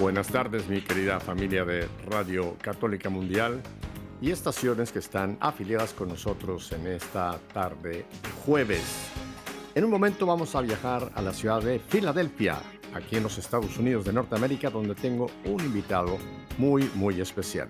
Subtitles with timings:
[0.00, 3.60] Buenas tardes mi querida familia de Radio Católica Mundial
[4.20, 8.04] y estaciones que están afiliadas con nosotros en esta tarde
[8.46, 9.10] jueves.
[9.74, 12.58] En un momento vamos a viajar a la ciudad de Filadelfia,
[12.94, 16.16] aquí en los Estados Unidos de Norteamérica, donde tengo un invitado
[16.58, 17.68] muy, muy especial.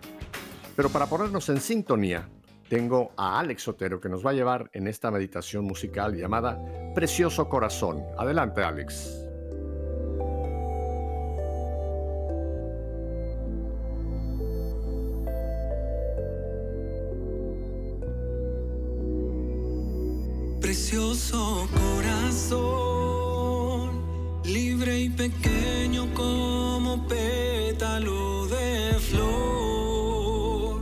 [0.77, 2.29] Pero para ponernos en sintonía,
[2.69, 6.61] tengo a Alex Otero que nos va a llevar en esta meditación musical llamada
[6.95, 8.05] Precioso Corazón.
[8.19, 9.28] Adelante, Alex.
[24.45, 30.81] Libre y pequeño como pétalo de flor,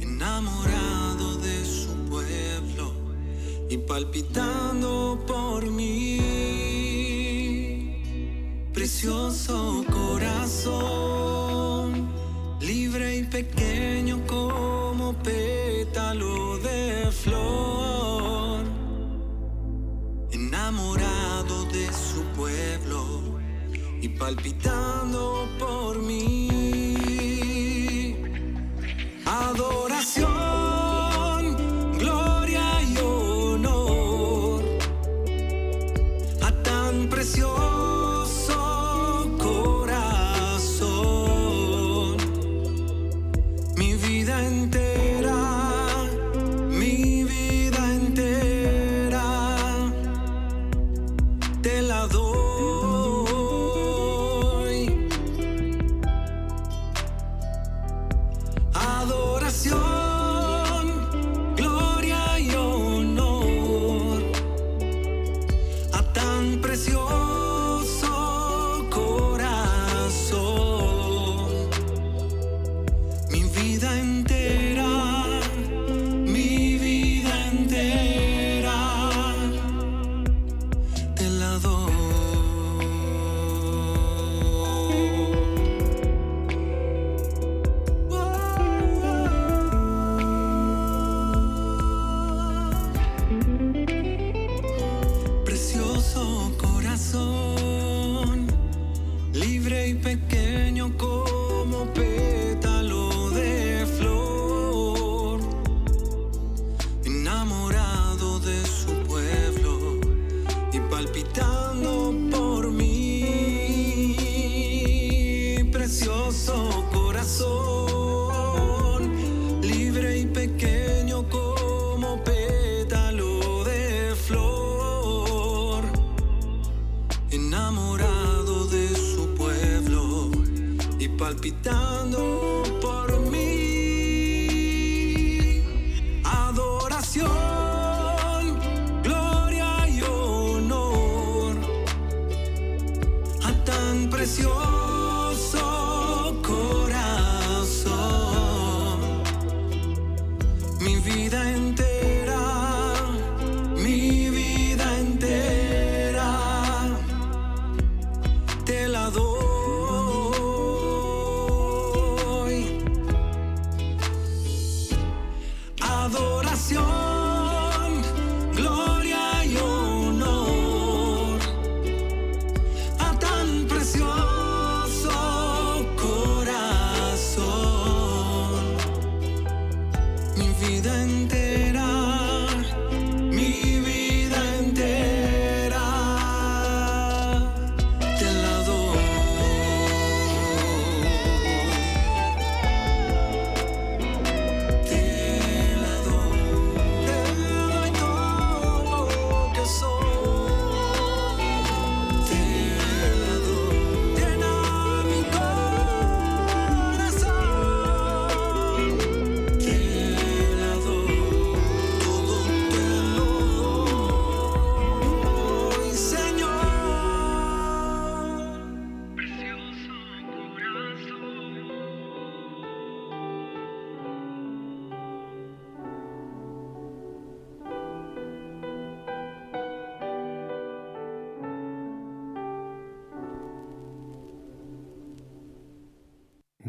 [0.00, 2.92] enamorado de su pueblo
[3.68, 6.20] y palpitando por mí.
[8.72, 11.09] Precioso corazón,
[24.02, 26.49] y palpitando por mí.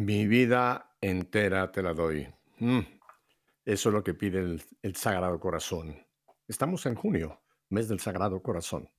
[0.02, 2.28] Mi vida entera te la doy.
[2.58, 2.80] Mm,
[3.64, 5.96] Eso es lo que pide el, el Sagrado Corazón.
[6.48, 7.40] Estamos en junio,
[7.70, 8.90] mes del Sagrado Corazón.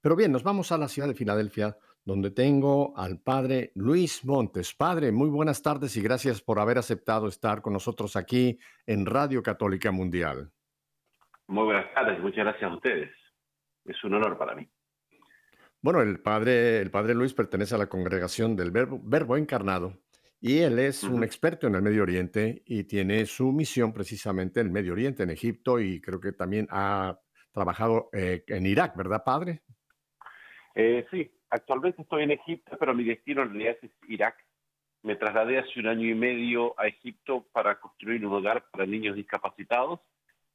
[0.00, 4.74] Pero bien, nos vamos a la ciudad de Filadelfia, donde tengo al padre Luis Montes.
[4.74, 8.56] Padre, muy buenas tardes y gracias por haber aceptado estar con nosotros aquí
[8.86, 10.52] en Radio Católica Mundial.
[11.48, 13.10] Muy buenas tardes, muchas gracias a ustedes.
[13.86, 14.70] Es un honor para mí.
[15.82, 20.03] Bueno, el padre, el padre Luis pertenece a la congregación del Verbo, Verbo Encarnado
[20.46, 21.24] y él es un Ujú.
[21.24, 25.30] experto en el Medio Oriente y tiene su misión precisamente en el Medio Oriente, en
[25.30, 27.18] Egipto y creo que también ha
[27.50, 29.62] trabajado eh, en Irak, ¿verdad, padre?
[30.74, 34.36] Eh, sí, actualmente estoy en Egipto, pero mi destino en realidad es Irak.
[35.02, 39.16] Me trasladé hace un año y medio a Egipto para construir un hogar para niños
[39.16, 40.00] discapacitados,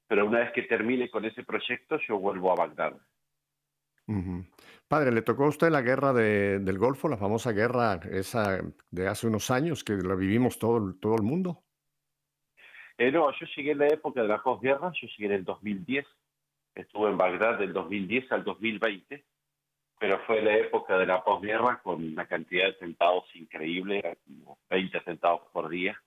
[0.07, 2.95] pero una vez que termine con ese proyecto, yo vuelvo a Bagdad.
[4.06, 4.45] Ujú.
[4.89, 8.59] Padre, ¿le tocó a usted la guerra de- del Golfo, la famosa guerra esa
[8.89, 11.62] de hace unos años que la vivimos todo, todo el mundo?
[12.97, 16.07] Eh, no, yo llegué en la época de la posguerra, yo llegué en el 2010,
[16.74, 19.24] estuve en Bagdad del 2010 al 2020,
[20.00, 24.97] pero fue la época de la posguerra con una cantidad de atentados increíble, como 20
[24.97, 26.01] atentados por día.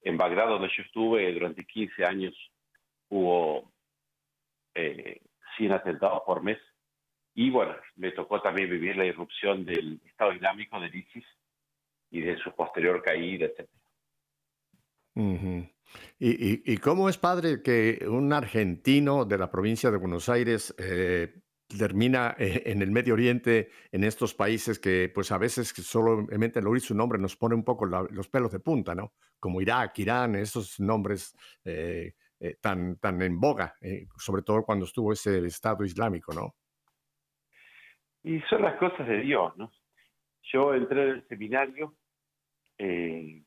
[0.00, 2.34] En Bagdad, donde yo estuve durante 15 años,
[3.10, 3.70] hubo
[4.74, 5.20] eh,
[5.58, 6.58] 100 atentados por mes.
[7.34, 11.24] Y bueno, me tocó también vivir la irrupción del Estado Islámico, del ISIS,
[12.10, 13.68] y de su posterior caída, etc.
[16.18, 21.34] ¿Y, cómo es, padre, que un argentino de la provincia de Buenos Aires eh,
[21.78, 26.66] termina eh, en el Medio Oriente, en estos países que, pues a veces solamente al
[26.66, 29.14] oír su nombre nos pone un poco los pelos de punta, ¿no?
[29.40, 33.74] Como Irak, Irán, esos nombres eh, eh, tan, tan en boga,
[34.18, 36.54] sobre todo cuando estuvo ese Estado Islámico, ¿no?
[38.24, 39.72] Y son las cosas de Dios, ¿no?
[40.52, 41.94] Yo entré en el seminario
[42.78, 43.42] eh,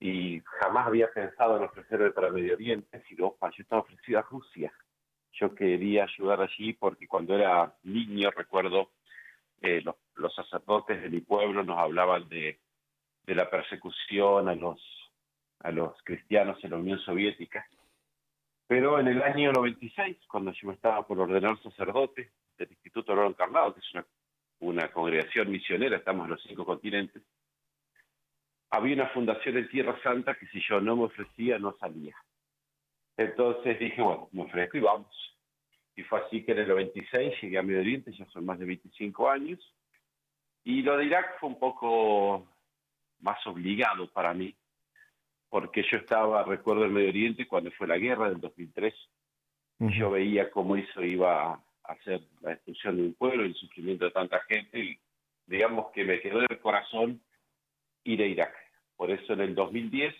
[0.00, 4.22] y jamás había pensado en ofrecerme para Medio Oriente, sino opa, yo estaba ofrecido a
[4.22, 4.72] Rusia.
[5.32, 8.90] Yo quería ayudar allí porque cuando era niño, recuerdo,
[9.60, 12.58] eh, los, los sacerdotes de mi pueblo nos hablaban de,
[13.24, 14.80] de la persecución a los,
[15.60, 17.66] a los cristianos en la Unión Soviética.
[18.66, 22.30] Pero en el año 96, cuando yo me estaba por ordenar sacerdote
[22.62, 24.06] del Instituto Oro Encarnado, que es una,
[24.60, 27.22] una congregación misionera, estamos en los cinco continentes,
[28.70, 32.16] había una fundación en Tierra Santa que si yo no me ofrecía, no salía.
[33.16, 35.38] Entonces dije, bueno, me ofrezco y vamos.
[35.94, 38.64] Y fue así que en el 96 llegué a Medio Oriente, ya son más de
[38.64, 39.60] 25 años.
[40.64, 42.48] Y lo de Irak fue un poco
[43.20, 44.54] más obligado para mí,
[45.50, 48.94] porque yo estaba, recuerdo, en Medio Oriente cuando fue la guerra del 2003,
[49.80, 54.04] y yo veía cómo eso iba hacer la destrucción de un pueblo y el sufrimiento
[54.04, 54.98] de tanta gente, y
[55.46, 57.22] digamos que me quedó en el corazón
[58.04, 58.54] ir a Irak.
[58.96, 60.14] Por eso en el 2010,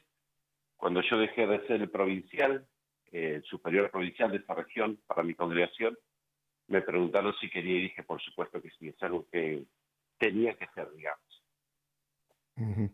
[0.77, 2.67] cuando yo dejé de ser el provincial,
[3.13, 5.97] eh, el superior provincial de esta región para mi congregación,
[6.69, 9.65] me preguntaron si quería y dije, por supuesto que sí, es algo que
[10.19, 11.43] tenía que hacer, digamos.
[12.57, 12.91] Ujú.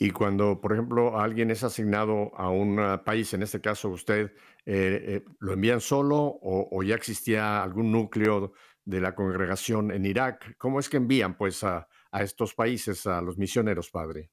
[0.00, 4.32] Y cuando, por ejemplo, alguien es asignado a un ah, país, en este caso usted,
[4.64, 8.52] eh, eh, ¿lo envían solo o, o ya existía algún núcleo
[8.84, 10.56] de la congregación en Irak?
[10.56, 14.30] ¿Cómo es que envían pues a, a estos países a los misioneros, padre?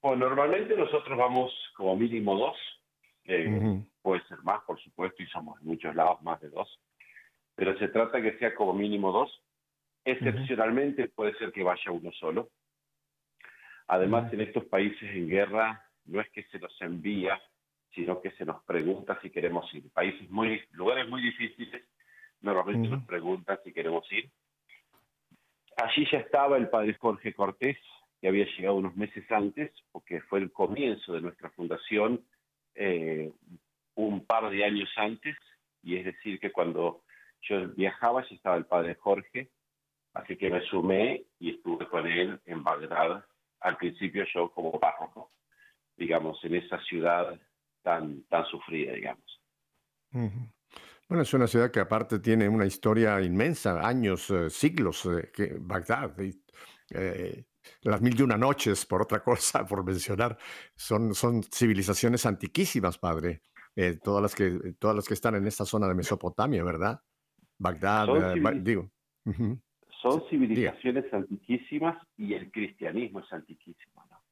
[0.00, 2.56] Bueno, normalmente nosotros vamos como mínimo dos,
[3.24, 6.80] eh, Ujú, puede ser más, por supuesto, y somos en muchos lados más de dos,
[7.54, 9.42] pero se trata que sea como mínimo dos.
[10.04, 12.50] Excepcionalmente puede ser que vaya uno solo.
[13.92, 17.40] Además, en estos países en guerra no es que se nos envía,
[17.92, 19.90] sino que se nos pregunta si queremos ir.
[19.90, 21.82] Países muy, lugares muy difíciles,
[22.40, 22.98] normalmente Ujú.
[22.98, 24.30] nos preguntan si queremos ir.
[25.76, 27.78] Allí ya estaba el padre Jorge Cortés,
[28.20, 32.24] que había llegado unos meses antes, porque fue el comienzo de nuestra fundación
[32.76, 33.32] eh,
[33.96, 35.34] un par de años antes,
[35.82, 37.02] y es decir, que cuando
[37.40, 39.50] yo viajaba ya estaba el padre Jorge,
[40.14, 43.24] así que me sumé y estuve con él en Bagdad,
[43.60, 45.32] al principio yo como párroco,
[45.96, 47.40] digamos, en esa ciudad
[47.82, 49.40] tan, tan sufrida, digamos.
[50.12, 50.50] ujú.
[51.08, 55.56] Bueno, es una ciudad que aparte tiene una historia inmensa, años, eh, siglos, eh, que
[55.60, 56.16] Bagdad,
[56.90, 57.46] eh,
[57.82, 60.38] las mil y una noches, por otra cosa, por mencionar,
[60.76, 63.42] son, son civilizaciones antiquísimas, padre.
[63.76, 67.02] Eh, todas las que todas las que están en esta zona de Mesopotamia, ¿verdad?
[67.58, 68.92] Bagdad, eh, digo.
[69.26, 69.60] ujú,
[70.02, 74.22] Son civilizaciones antiquísimas y el cristianismo es antiquísimo, ¿no?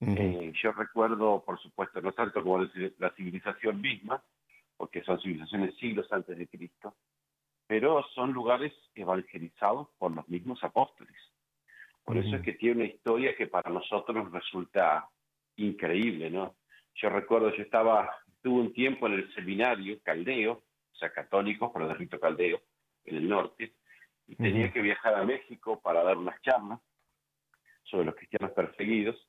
[0.00, 2.58] ujú, Eh, yo recuerdo, por supuesto, no tanto como
[2.98, 4.22] la civilización misma,
[4.76, 6.94] porque son civilizaciones siglos antes de Cristo,
[7.66, 11.16] pero son lugares evangelizados por los mismos apóstoles.
[12.04, 15.08] Por eso es que tiene una historia que para nosotros nos resulta
[15.56, 16.56] increíble, ¿no?
[16.96, 18.10] Yo recuerdo, yo estaba,
[18.42, 20.52] tuve un tiempo en el seminario caldeo,
[20.92, 22.60] o sea, católicos, pero de rito caldeo,
[23.06, 23.74] en el norte,
[24.26, 26.80] y tenía que viajar a México para dar unas charlas
[27.84, 29.28] sobre los cristianos perseguidos,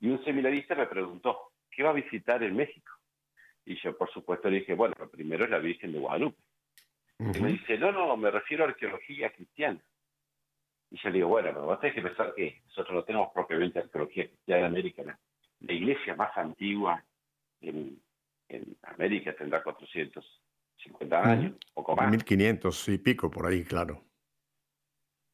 [0.00, 2.92] y un seminarista me preguntó, ¿qué va a visitar en México?
[3.64, 6.40] Y yo, por supuesto, le dije, bueno, lo primero es la Virgen de Guadalupe.
[7.18, 9.80] Y me dice, no, no, me refiero a arqueología cristiana.
[10.90, 13.80] Y yo le digo, bueno, pero vos tenés que pensar que nosotros no tenemos propiamente
[13.80, 15.02] arqueología cristiana en América.
[15.02, 15.18] La,
[15.60, 17.04] la iglesia más antigua
[17.60, 18.00] en,
[18.48, 22.10] en América tendrá 450 años, poco más.
[22.10, 24.07] 1500 y pico, por ahí, claro.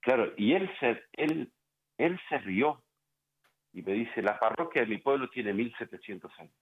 [0.04, 1.50] Claro, y él se, él,
[1.96, 2.82] él se rió
[3.72, 6.54] y me dice, la parroquia de mi pueblo tiene 1700 años.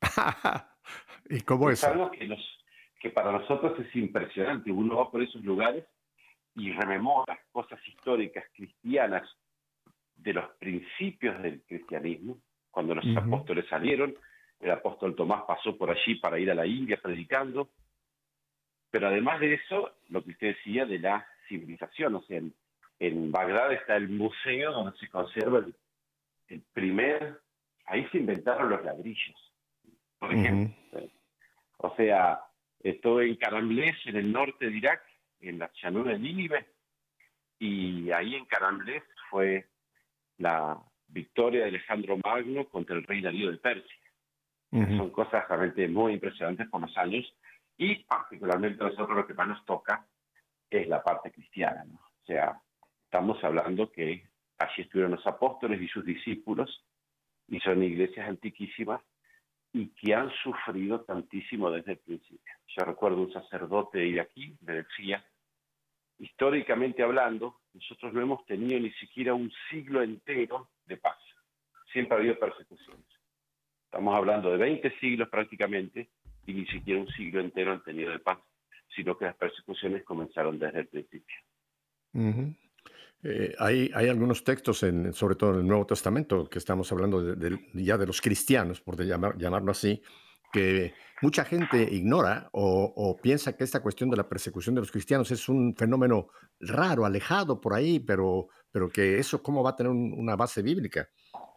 [1.28, 1.82] ¿Y cómo es?
[1.82, 2.40] Es algo que, nos,
[2.98, 4.72] que para nosotros es impresionante.
[4.72, 5.84] Uno va por esos lugares
[6.54, 9.28] y rememora cosas históricas cristianas
[10.16, 12.38] de los principios del cristianismo,
[12.70, 13.18] cuando los Ujú.
[13.18, 14.16] apóstoles salieron,
[14.60, 17.68] el apóstol Tomás pasó por allí para ir a la India predicando,
[18.90, 22.40] pero además de eso, lo que usted decía de la civilización, o sea,
[22.98, 25.74] en, Bagdad está el museo donde se conserva el,
[26.48, 27.40] el primer,
[27.86, 29.54] ahí se inventaron los ladrillos,
[30.18, 30.74] por ejemplo.
[31.78, 32.40] O sea,
[32.80, 35.02] estuve en Caramblés, en el norte de Irak,
[35.40, 36.66] en la llanura de Nínive,
[37.58, 39.66] y ahí en Caramblés fue
[40.38, 40.78] la
[41.08, 43.96] victoria de Alejandro Magno contra el rey Darío de Persia.
[44.70, 44.96] Ujú.
[44.96, 47.32] Son cosas realmente muy impresionantes por los años,
[47.76, 50.06] y particularmente a nosotros lo que más nos toca
[50.68, 51.84] es la parte cristiana.
[51.84, 51.96] ¿no?
[51.96, 52.60] O sea,
[53.08, 54.22] estamos hablando que
[54.58, 56.84] allí estuvieron los apóstoles y sus discípulos,
[57.48, 59.00] y son iglesias antiquísimas,
[59.72, 62.54] y que han sufrido tantísimo desde el principio.
[62.76, 65.24] Yo recuerdo un sacerdote de aquí, me decía,
[66.18, 71.16] históricamente hablando, nosotros no hemos tenido ni siquiera un siglo entero de paz.
[71.90, 73.06] Siempre ha habido persecuciones.
[73.84, 76.10] Estamos hablando de 20 siglos prácticamente
[76.46, 78.38] y ni siquiera un siglo entero han tenido de paz,
[78.94, 81.36] sino que las persecuciones comenzaron desde el principio.
[82.12, 82.54] Ujú.
[83.22, 87.20] Eh, hay, hay algunos textos, en, sobre todo en el Nuevo Testamento, que estamos hablando
[87.22, 90.00] de- de- ya de los cristianos, por llamar- llamarlo así,
[90.52, 94.90] que mucha gente ignora o, o piensa que esta cuestión de la persecución de los
[94.92, 96.28] cristianos es un fenómeno
[96.60, 100.62] raro, alejado por ahí, pero, pero que eso cómo va a tener un- una base
[100.62, 101.08] bíblica.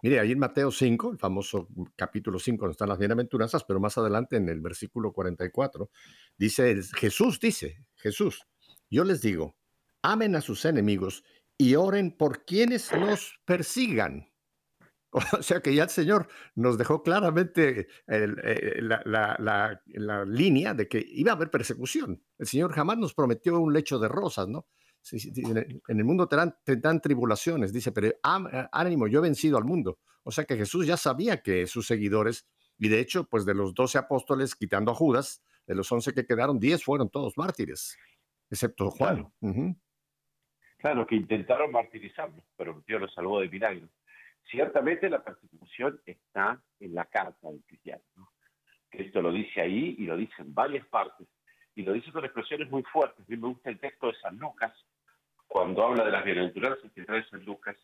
[0.04, 3.96] Mire, ahí en Mateo 5, el famoso capítulo 5, donde están las bienaventuranzas, pero más
[4.00, 5.92] adelante en el versículo 44,
[6.36, 8.42] dice, Jesús dice, Jesús,
[8.90, 9.56] yo les digo,
[10.02, 11.24] amen a sus enemigos
[11.62, 14.28] y oren por quienes los persigan.
[15.40, 20.24] O sea que ya el Señor nos dejó claramente el- eh, la, la- la- la
[20.24, 22.24] línea de que iba a haber persecución.
[22.38, 24.68] El Señor jamás nos prometió un lecho de rosas, ¿no?
[25.90, 28.20] En el- mundo tendrán, tendrán tribulaciones, dice, pero eh,
[28.72, 30.00] ánimo, yo he vencido al mundo.
[30.24, 33.74] O sea que Jesús ya sabía que sus seguidores, y de hecho, pues de los
[33.74, 37.98] doce apóstoles, quitando a Judas, de los once que quedaron, diez fueron todos mártires,
[38.50, 39.16] excepto Juan.
[39.16, 39.34] Claro.
[40.82, 43.88] Claro, que intentaron martirizarlo, pero Dios lo salvó de milagro.
[44.50, 48.02] Ciertamente la persecución está en la carta del cristiano.
[48.16, 48.30] ¿no?
[48.90, 51.28] Cristo lo dice ahí y lo dice en varias partes.
[51.76, 53.20] Y lo dice con expresiones muy fuertes.
[53.20, 54.74] A mí me gusta el texto de San Lucas,
[55.48, 57.78] cuando habla de las bienaventuranzas que trae San Lucas.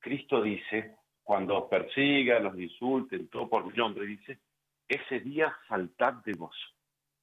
[0.00, 4.40] Cristo dice, cuando os persigan, los insulten, todo por mi nombre, dice,
[4.88, 6.74] ese día saltad de gozo.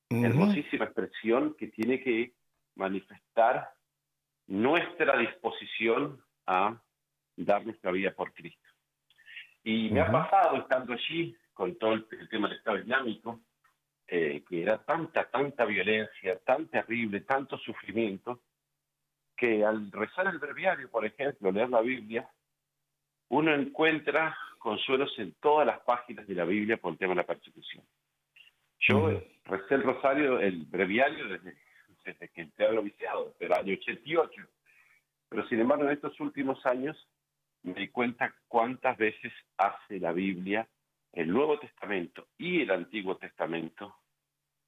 [0.10, 0.25] Ujú.
[0.25, 2.34] hermosísima expresión que tiene que
[2.75, 3.72] manifestar
[4.51, 6.77] nuestra disposición a
[7.38, 8.67] dar nuestra vida por Cristo.
[9.63, 10.12] Y me ha Ujú.
[10.12, 13.39] pasado estando allí con todo el, el tema del Estado Islámico,
[14.08, 18.41] eh, que era tanta, tanta violencia, tan terrible, tanto sufrimiento,
[19.38, 22.29] que al rezar el breviario, por ejemplo, leer la Biblia,
[23.29, 27.25] uno encuentra consuelos en todas las páginas de la Biblia por el tema de la
[27.25, 27.86] persecución.
[28.79, 29.24] Yo Ujú.
[29.46, 31.55] recé el rosario, el breviario, desde,
[32.03, 34.41] desde que entré al noviciado, desde el año 88.
[35.29, 36.98] Pero sin embargo, en estos últimos años
[37.63, 40.67] me di cuenta cuántas veces hace la Biblia,
[41.13, 43.96] el Nuevo Testamento y el Antiguo Testamento,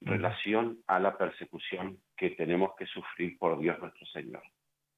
[0.00, 4.42] relación a la persecución que tenemos que sufrir por Dios nuestro Señor.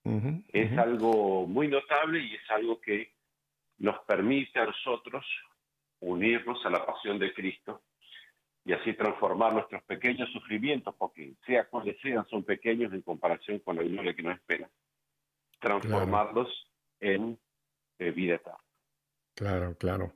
[0.05, 0.81] Ujú, Es ujú.
[0.81, 3.13] algo muy notable y es algo que
[3.79, 5.25] nos permite a nosotros
[6.01, 7.83] unirnos a la pasión de Cristo
[8.67, 13.77] y así transformar nuestros pequeños sufrimientos, porque sea cuales sean, son pequeños en comparación con
[13.77, 14.69] la gloria que nos espera,
[15.61, 16.49] transformarlos
[16.99, 17.39] en
[18.01, 18.59] eh, vida eterna.
[19.37, 20.15] Claro, claro.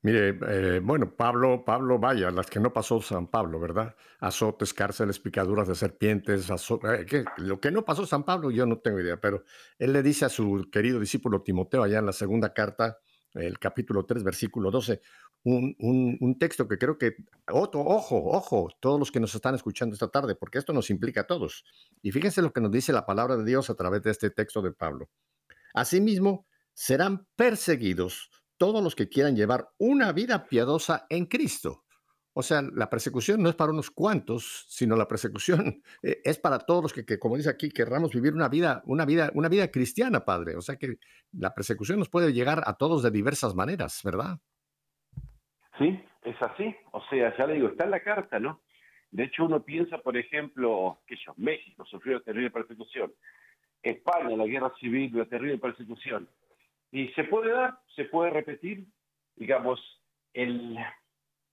[0.00, 3.94] Mire, eh, bueno, Pablo, Pablo, vaya, las que no pasó San Pablo, ¿verdad?
[4.20, 8.98] Azotes, cárceles, picaduras de serpientes, eh, lo que no pasó San Pablo, yo no tengo
[8.98, 9.44] idea, pero
[9.78, 12.96] él le dice a su querido discípulo Timoteo allá en la segunda carta,
[13.34, 15.00] el capítulo 3, versículo 12,
[15.44, 17.14] un, un, texto que creo que,
[17.50, 21.22] otro, ojo, ojo, todos los que nos están escuchando esta tarde, porque esto nos implica
[21.22, 21.64] a todos.
[22.02, 24.62] Y fíjense lo que nos dice la palabra de Dios a través de este texto
[24.62, 25.08] de Pablo.
[25.72, 31.84] Asimismo, serán perseguidos todos los que quieran llevar una vida piadosa en Cristo.
[32.32, 36.58] O sea, la persecución no es para unos cuantos, sino la persecución eh, es para
[36.60, 40.24] todos los que, como dice aquí, querramos vivir una vida, una vida, una vida cristiana,
[40.24, 40.56] Padre.
[40.56, 40.98] O sea que
[41.32, 44.38] la persecución nos puede llegar a todos de diversas maneras, ¿verdad?
[45.78, 46.74] Sí, es así.
[46.92, 48.60] O sea, ya le digo, está en la carta, ¿no?
[49.10, 53.12] De hecho, uno piensa, por ejemplo, que yo, México sufrió terrible persecución,
[53.82, 56.28] España, la guerra civil, una terrible persecución.
[56.92, 58.86] Y se puede dar, se puede repetir,
[59.34, 59.80] digamos,
[60.32, 60.78] el,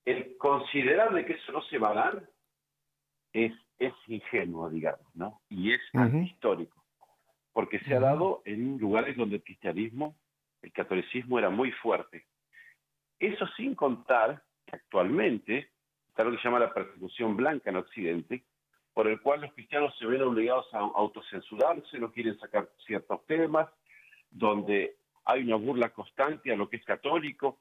[0.08, 2.30] el considerar de que eso no se va a dar
[3.34, 5.42] es, es ingenuo, digamos, ¿no?
[5.50, 5.82] Y es
[6.24, 6.82] histórico,
[7.52, 10.16] porque se ha dado en lugares donde el cristianismo,
[10.62, 12.26] el catolicismo era muy fuerte.
[13.20, 15.72] Eso sin contar que actualmente
[16.08, 18.46] está lo que se llama la persecución blanca en Occidente,
[18.94, 23.68] por el cual los cristianos se ven obligados a autocensurarse, no quieren sacar ciertos temas,
[24.32, 24.96] donde
[25.26, 27.60] hay una burla constante a lo que es católico.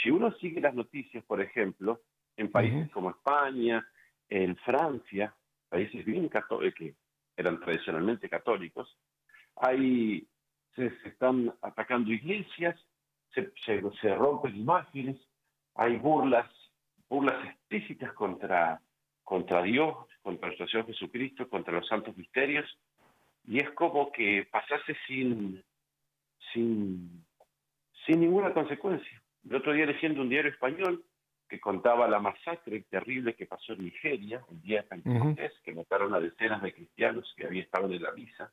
[0.00, 2.00] Si uno sigue las noticias, por ejemplo,
[2.36, 3.86] en países como España,
[4.28, 5.34] en Francia,
[5.68, 6.94] países bien católicos, que
[7.36, 8.96] eran tradicionalmente católicos,
[9.56, 10.26] hay,
[10.74, 12.78] se, están atacando iglesias,
[13.34, 15.18] se, se, rompen imágenes,
[15.74, 16.50] hay burlas,
[17.08, 18.80] burlas explícitas contra,
[19.22, 22.66] contra Dios, contra nuestro Señor Jesucristo, contra los santos misterios,
[23.44, 25.62] y es como que pasase sin,
[26.52, 27.24] sin,
[28.06, 29.21] sin ninguna consecuencia.
[29.48, 31.04] El otro día leyendo un diario español
[31.48, 36.14] que contaba la masacre terrible que pasó en Nigeria, el día de Pentecostés, que mataron
[36.14, 38.52] a decenas de cristianos que había estado en la misa.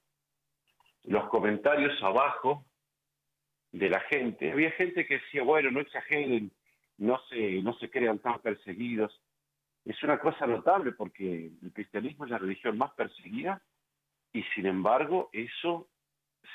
[1.06, 2.66] Los comentarios abajo
[3.72, 6.52] de la gente, había gente que decía, bueno, no exageren,
[6.98, 9.22] no se, no se crean tan perseguidos.
[9.86, 13.62] Es una cosa notable porque el cristianismo es la religión más perseguida
[14.34, 15.88] y sin embargo eso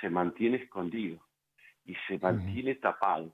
[0.00, 1.26] se mantiene escondido
[1.84, 3.32] y se mantiene tapado.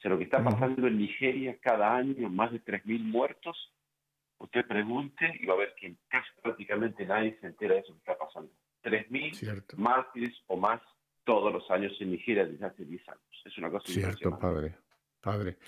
[0.00, 3.54] O sea, lo que está pasando en Nigeria cada año, más de 3.000 muertos,
[4.38, 7.98] usted pregunte y va a ver que casi prácticamente nadie se entera de eso que
[7.98, 8.50] está pasando.
[8.82, 10.80] 3.000 mártires o más
[11.24, 13.42] todos los años en Nigeria desde hace 10 años.
[13.44, 14.74] Es una cosa Cierto, padre.
[15.20, 15.58] Padre.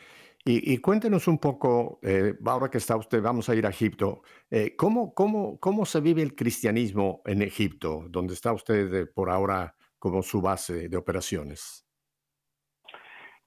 [0.46, 4.74] Y, cuéntenos un poco, eh, ahora que está usted, vamos a ir a Egipto, eh,
[4.76, 9.76] ¿cómo, cómo, ¿cómo se vive el cristianismo en Egipto, donde está usted eh, por ahora
[9.98, 11.86] como su base de operaciones?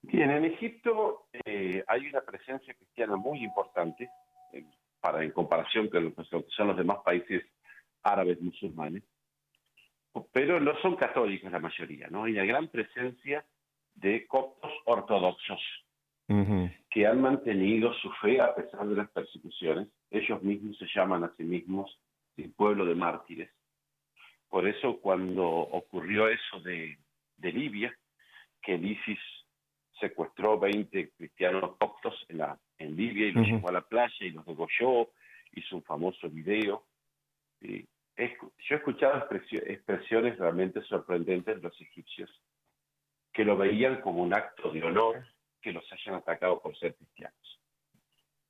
[0.08, 4.10] Bien, en Egipto eh, hay una presencia cristiana muy importante
[5.02, 6.24] para en comparación con lo que
[6.56, 7.44] son los demás países
[8.04, 9.04] árabes musulmanes,
[10.32, 12.24] pero no son católicos la mayoría, ¿no?
[12.24, 13.44] Hay una gran presencia
[13.96, 15.62] de coptos ortodoxos
[16.90, 19.88] que han mantenido su fe a pesar de las persecuciones.
[20.10, 22.00] Ellos mismos se llaman a sí mismos
[22.38, 23.50] el pueblo de mártires.
[24.50, 26.98] Por eso cuando ocurrió eso de,
[27.38, 27.96] de Libia,
[28.62, 29.20] que el ISIS
[30.00, 34.32] secuestró 20 cristianos coptos en, la, en Libia y los llevó a la playa y
[34.32, 35.10] los degolló,
[35.54, 36.86] hizo un famoso video.
[37.62, 37.76] yo
[38.18, 42.30] he escuchado expresiones realmente sorprendentes de los egipcios
[43.32, 45.26] que lo veían como un acto de honor
[45.62, 47.62] que los hayan atacado por ser cristianos.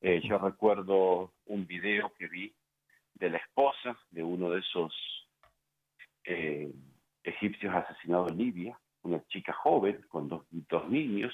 [0.01, 2.53] Eh, yo recuerdo un video que vi
[3.15, 4.93] de la esposa de uno de esos
[6.25, 6.71] eh,
[7.23, 11.33] egipcios asesinados en Libia, una chica joven con dos, dos niños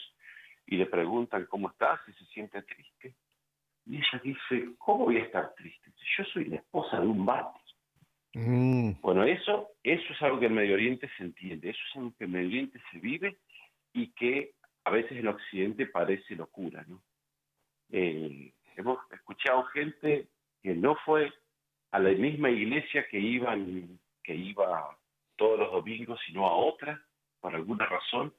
[0.65, 3.15] y le preguntan cómo estás y se siente triste.
[3.85, 5.91] Y ella dice, ¿cómo voy a estar triste?
[6.17, 7.61] Yo soy la esposa de un mártir.
[8.33, 8.91] Mm.
[9.01, 12.23] Bueno, eso, eso es algo que en Medio Oriente se entiende, eso es algo que
[12.25, 13.37] en Medio Oriente se vive
[13.93, 14.53] y que
[14.85, 17.01] a veces en Occidente parece locura, ¿no?
[17.91, 20.27] Eh, hemos escuchado gente
[20.63, 21.31] que no fue
[21.91, 24.97] a la misma iglesia que iban, que iba
[25.35, 27.03] todos los domingos, sino a otra,
[27.41, 28.33] por alguna razón,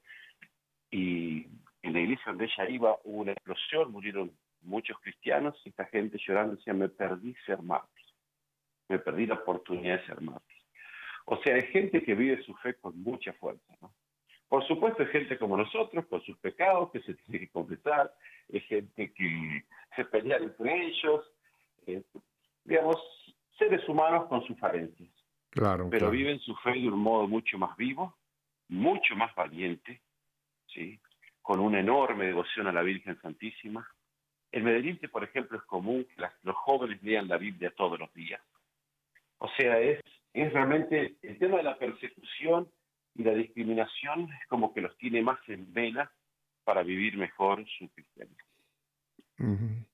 [0.90, 1.46] y
[1.82, 4.30] en la iglesia donde ella iba hubo una explosión, murieron
[4.62, 8.06] muchos cristianos, y esta gente llorando decía, me perdí ser mártir,
[8.88, 10.56] me perdí la oportunidad de ser mártir.
[11.24, 13.92] O sea, hay gente que vive su fe con mucha fuerza, ¿no?
[14.48, 18.12] Por supuesto, hay gente como nosotros, con sus pecados, que se tiene que confesar,
[18.52, 19.64] hay gente que
[19.96, 21.24] se pelea entre ellos,
[21.86, 22.02] eh,
[22.64, 22.96] digamos,
[23.58, 25.08] seres humanos con sus falencias.
[25.48, 28.16] Claro, pero viven su fe de un modo mucho más vivo,
[28.72, 30.00] mucho más valiente,
[30.66, 30.98] ¿sí?
[31.42, 33.86] con una enorme devoción a la Virgen Santísima.
[34.50, 38.40] En Medellín, por ejemplo, es común que los jóvenes lean la Biblia todos los días.
[39.38, 40.00] O sea, es,
[40.32, 42.68] es realmente el tema de la persecución
[43.14, 46.10] y la discriminación es como que los tiene más en vena
[46.64, 48.48] para vivir mejor su cristianismo.
[49.38, 49.84] Eh,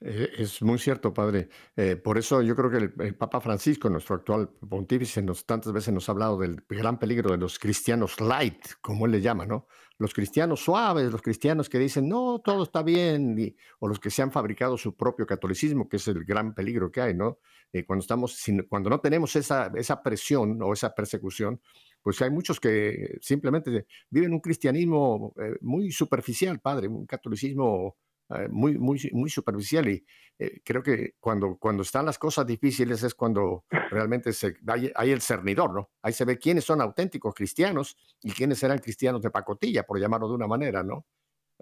[0.00, 1.48] es muy cierto, padre.
[1.74, 5.92] Eh, por eso yo creo que el, Papa Francisco, nuestro actual pontífice, nos, tantas veces
[5.92, 9.66] nos ha hablado del gran peligro de los cristianos light, como él le llama, ¿no?
[9.98, 14.22] Los cristianos suaves, los cristianos que dicen, no, todo está bien, o los que se
[14.22, 17.40] han fabricado su propio catolicismo, que es el gran peligro que hay, ¿no?
[17.72, 21.60] Eh, cuando, estamos cuando no tenemos esa, esa presión o esa persecución,
[22.00, 27.96] pues hay muchos que simplemente viven un cristianismo muy superficial, padre, un catolicismo
[28.30, 30.04] eh, muy, muy, muy superficial y
[30.38, 35.22] eh, creo que cuando, cuando están las cosas difíciles es cuando realmente se, hay, el
[35.22, 35.90] cernidor, ¿no?
[36.02, 40.28] Ahí se ve quiénes son auténticos cristianos y quiénes eran cristianos de pacotilla, por llamarlo
[40.28, 41.06] de una manera, ¿no?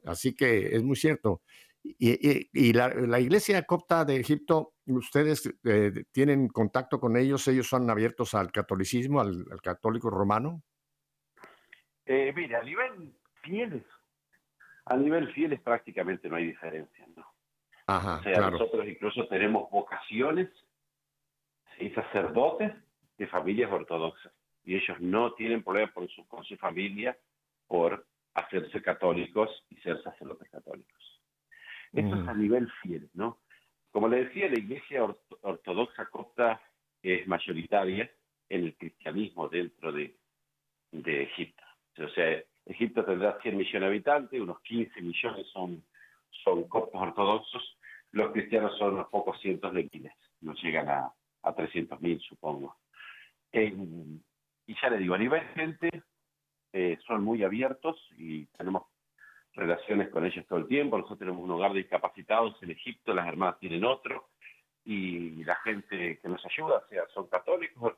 [0.05, 1.43] Así que es muy cierto.
[1.83, 7.47] Y, la, iglesia copta de Egipto, ¿ustedes eh, tienen contacto con ellos?
[7.47, 10.65] ¿Ellos son abiertos al catolicismo, al, católico romano?
[12.07, 13.85] Mira, a nivel fieles
[14.87, 17.27] a nivel fieles prácticamente no hay diferencia, ¿no?
[17.89, 20.49] Ajá, o sea, nosotros incluso tenemos vocaciones
[21.79, 22.73] y sacerdotes
[23.19, 24.33] de familias ortodoxas
[24.65, 27.17] y ellos no tienen problema con su, con su familia
[27.69, 31.21] por hacerse católicos y ser sacerdotes católicos.
[31.93, 33.39] Esto es a nivel fiel, ¿no?
[33.91, 35.05] Como le decía, la iglesia
[35.41, 36.61] ortodoxa copta
[37.03, 38.11] es mayoritaria
[38.49, 40.17] en el cristianismo dentro de,
[40.93, 41.63] de Egipto.
[41.99, 45.83] O sea, Egipto tendrá 100 millones de habitantes, unos 15 millones son,
[46.45, 47.79] son coptos ortodoxos,
[48.13, 52.77] los cristianos son unos pocos cientos de miles, no llegan a, a 300 mil, supongo.
[53.53, 56.03] y ya le digo, a nivel gente,
[56.73, 58.83] eh, son muy abiertos y tenemos
[59.55, 60.99] relaciones con ellos todo el tiempo.
[60.99, 64.29] Nosotros tenemos un hogar de discapacitados en Egipto, las hermanas tienen otro,
[64.85, 67.95] y la gente que nos ayuda, sea son católicos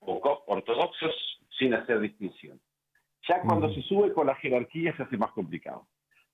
[0.00, 2.60] o ortodoxos, sin hacer distinción.
[3.30, 5.86] Ya cuando se sube con la jerarquía se hace más complicado.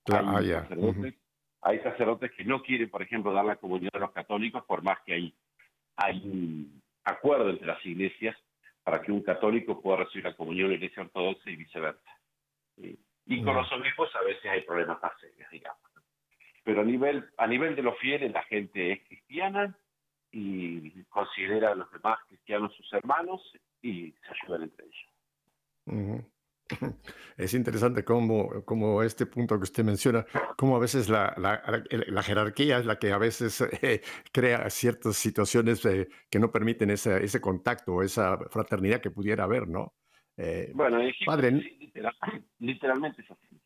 [0.07, 1.13] hay, ah, sacerdotes,
[1.61, 4.97] hay sacerdotes que no quieren, por ejemplo, dar la comunión a los católicos, por más
[5.05, 5.33] que hay,
[5.95, 8.35] hay un acuerdo entre las iglesias
[8.83, 12.11] para que un católico pueda recibir la comunión en la iglesia ortodoxa y viceversa.
[12.77, 15.81] Y con los obispos a veces hay problemas más serios, digamos.
[16.63, 19.77] Pero a nivel, a nivel de los fieles, la gente es cristiana
[20.31, 23.41] y considera a los demás cristianos sus hermanos
[23.83, 26.25] y se ayudan entre ellos.
[27.37, 30.25] Es interesante cómo, cómo, este punto que usted menciona,
[30.55, 34.01] cómo a veces la, la, jerarquía es la que a veces eh,
[34.31, 39.43] crea ciertas situaciones eh, que no permiten ese, ese contacto o esa fraternidad que pudiera
[39.43, 39.93] haber, ¿no?
[40.35, 41.51] Eh, bueno, padre,
[42.59, 43.61] literalmente es así.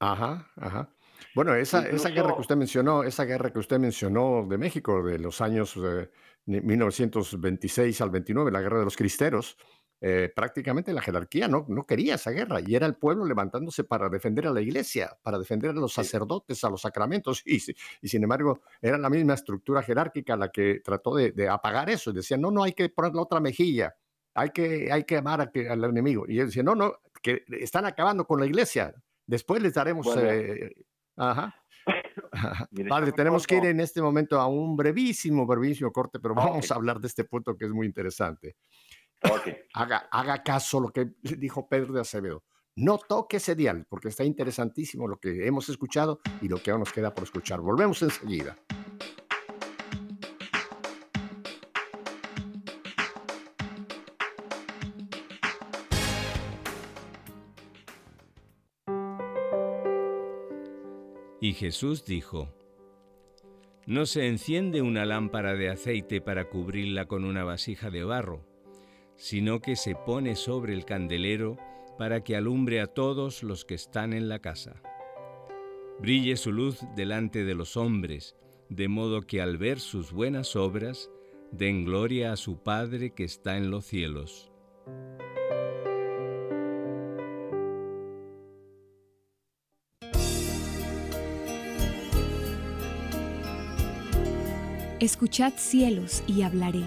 [0.00, 0.94] Ajá, ajá.
[1.34, 5.18] Bueno, esa, esa guerra que usted mencionó, esa guerra que usted mencionó de México, de
[5.18, 5.76] los años
[6.46, 9.56] 1926 al 29, la guerra de los cristeros,
[10.00, 14.08] eh, prácticamente la jerarquía no, no quería esa guerra y era el pueblo levantándose para
[14.08, 17.60] defender a la iglesia, para defender a los sacerdotes, a los sacramentos y,
[18.00, 22.14] y sin embargo era la misma estructura jerárquica la que trató de, apagar eso y
[22.14, 23.96] decía, no, no, hay que poner la otra mejilla,
[24.34, 26.26] hay que, hay que amar a al enemigo.
[26.28, 28.94] Y él decía, no, no, que están acabando con la iglesia,
[29.26, 30.06] después les daremos...
[30.16, 30.72] Eh,
[31.16, 31.54] ajá.
[32.88, 36.74] Padre, tenemos que ir en este momento a un brevísimo, brevísimo corte, pero vamos a
[36.74, 38.56] hablar de este punto que es muy interesante.
[39.74, 42.44] Haga, haga caso lo que dijo Pedro de Acevedo.
[42.76, 46.80] No toque ese dial, porque está interesantísimo lo que hemos escuchado y lo que aún
[46.80, 47.60] nos queda por escuchar.
[47.60, 48.56] Volvemos enseguida.
[61.40, 62.54] Y Jesús dijo,
[63.86, 68.47] No se enciende una lámpara de aceite para cubrirla con una vasija de barro
[69.18, 71.58] sino que se pone sobre el candelero
[71.98, 74.80] para que alumbre a todos los que están en la casa.
[75.98, 78.36] Brille su luz delante de los hombres,
[78.68, 81.10] de modo que al ver sus buenas obras,
[81.50, 84.52] den gloria a su Padre que está en los cielos.
[95.00, 96.84] Escuchad cielos y hablaré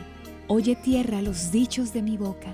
[0.54, 2.54] Oye tierra los dichos de mi boca.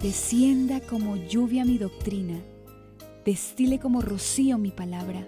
[0.00, 2.38] Descienda como lluvia mi doctrina,
[3.24, 5.26] destile como rocío mi palabra,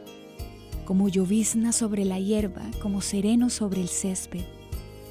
[0.84, 4.44] como llovizna sobre la hierba, como sereno sobre el césped.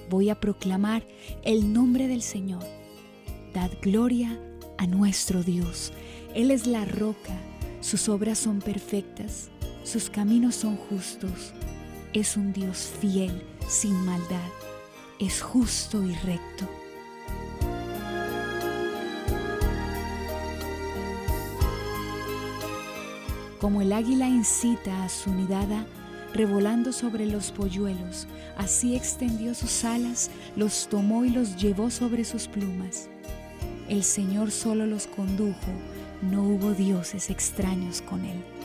[0.10, 1.06] Voy a proclamar
[1.44, 2.64] el nombre del Señor
[3.54, 4.40] Dad gloria
[4.78, 5.92] a nuestro Dios.
[6.34, 7.38] Él es la roca,
[7.82, 9.50] sus obras son perfectas,
[9.88, 11.54] sus caminos son justos.
[12.12, 14.50] Es un Dios fiel, sin maldad,
[15.18, 16.68] es justo y recto.
[23.62, 25.86] Como el águila incita a su nidada,
[26.34, 32.50] revolando sobre los polluelos, así extendió sus alas, los tomó y los llevó sobre sus
[32.50, 33.10] plumas.
[33.88, 35.72] El Señor solo los condujo,
[36.22, 38.57] no hubo dioses extraños con él.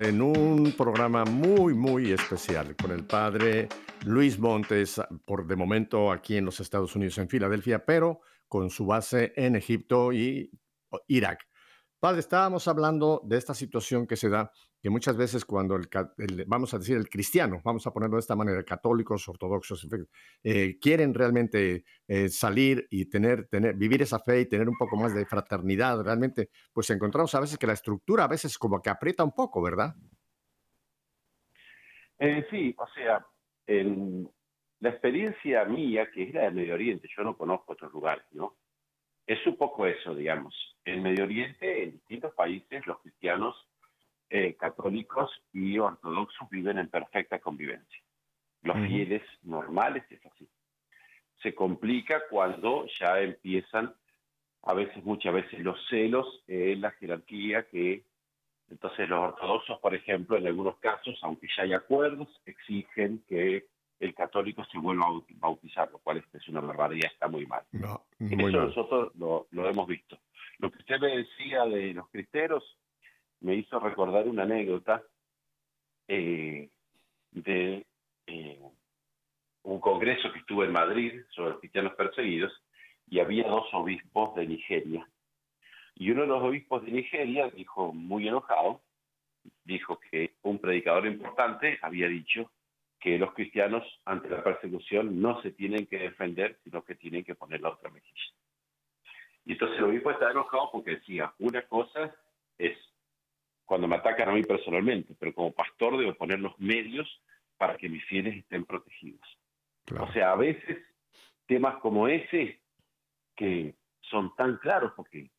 [0.00, 3.68] En un programa muy, muy especial con el padre
[4.04, 8.86] Luis Montes, por de momento aquí en los Estados Unidos, en Filadelfia, pero con su
[8.86, 10.50] base en Egipto y
[11.08, 11.47] Irak.
[12.00, 15.88] Padre, estábamos hablando de esta situación que se da, que muchas veces cuando el,
[16.46, 19.84] vamos a decir el cristiano, vamos a ponerlo de esta manera, católicos, ortodoxos,
[20.44, 24.96] eh, quieren realmente eh, salir y tener, tener, vivir esa fe y tener un poco
[24.96, 28.90] más de fraternidad, realmente, pues encontramos a veces que la estructura a veces como que
[28.90, 29.96] aprieta un poco, ¿verdad?
[32.20, 33.26] Eh, sí, o sea,
[33.66, 38.56] la experiencia mía, que es la del Medio Oriente, yo no conozco otros lugares, ¿no?
[39.28, 40.54] Es un poco eso, digamos.
[40.86, 43.54] En Medio Oriente, en distintos países, los cristianos
[44.30, 48.02] eh, católicos y ortodoxos viven en perfecta convivencia.
[48.62, 50.48] Los fieles normales es así.
[51.42, 53.94] Se complica cuando ya empiezan,
[54.62, 58.04] a veces, muchas veces, los celos en la jerarquía que
[58.70, 63.66] entonces los ortodoxos, por ejemplo, en algunos casos, aunque ya hay acuerdos, exigen que
[64.00, 67.62] el católico se vuelva a bautizar, lo cual es una barbaridad, está muy mal.
[67.72, 70.18] No, Eso nosotros lo, hemos visto.
[70.58, 72.78] Lo que usted me decía de los cristeros
[73.40, 75.02] me hizo recordar una anécdota
[76.06, 76.68] eh,
[77.32, 77.86] de
[78.26, 78.60] eh,
[79.62, 82.52] un congreso que estuvo en Madrid sobre los cristianos perseguidos
[83.08, 85.08] y había dos obispos de Nigeria.
[85.94, 88.80] Y uno de los obispos de Nigeria dijo, muy enojado,
[89.64, 92.50] dijo que un predicador importante había dicho
[93.00, 97.34] que los cristianos ante la persecución no se tienen que defender, sino que tienen que
[97.34, 98.32] poner la otra mejilla.
[99.44, 102.14] Y entonces el obispo está enojado porque decía, una cosa
[102.58, 102.76] es
[103.64, 107.06] cuando me atacan a mí personalmente, pero como pastor debo poner los medios
[107.56, 109.20] para que mis fieles estén protegidos.
[109.98, 110.78] O sea, a veces
[111.46, 112.60] temas como ese,
[113.34, 115.30] que son tan claros, porque,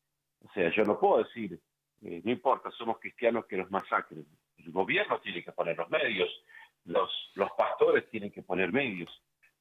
[0.44, 1.58] o sea, yo no puedo decir,
[2.02, 4.26] eh, no importa, somos cristianos que los masacren.
[4.58, 6.28] El gobierno tiene que poner los medios,
[6.84, 9.10] los, los pastores tienen que poner medios,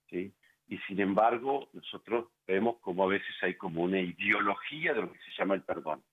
[0.09, 0.33] ¿sí?
[0.69, 5.17] Y sin embargo, nosotros vemos como a veces hay como una ideología de lo que
[5.19, 6.03] se llama el perdón.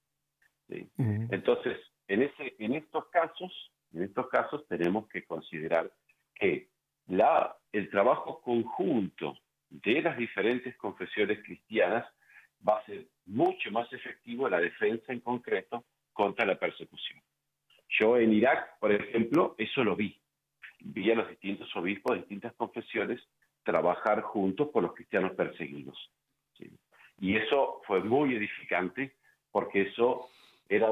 [0.67, 0.89] ¿sí?
[0.97, 3.53] Entonces, en, ese, en estos casos,
[3.93, 5.93] en estos casos tenemos que considerar
[6.35, 6.71] que
[7.07, 9.37] la, el trabajo conjunto
[9.69, 12.07] de las diferentes confesiones cristianas
[12.67, 17.21] va a ser mucho más efectivo en la defensa en concreto contra la persecución.
[17.99, 20.19] Yo en Irak, por ejemplo, eso lo vi
[20.93, 23.21] vi a los distintos obispos de distintas confesiones
[23.65, 25.99] trabajar juntos por los cristianos perseguidos.
[27.19, 29.17] Y eso fue muy edificante
[29.51, 30.29] porque eso
[30.69, 30.91] era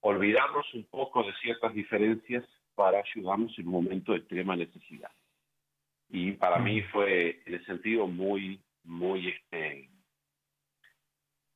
[0.00, 5.10] olvidarnos un poco de ciertas diferencias para ayudarnos en un momento de extrema necesidad.
[6.08, 9.90] Y para mí fue en el sentido muy, muy, este,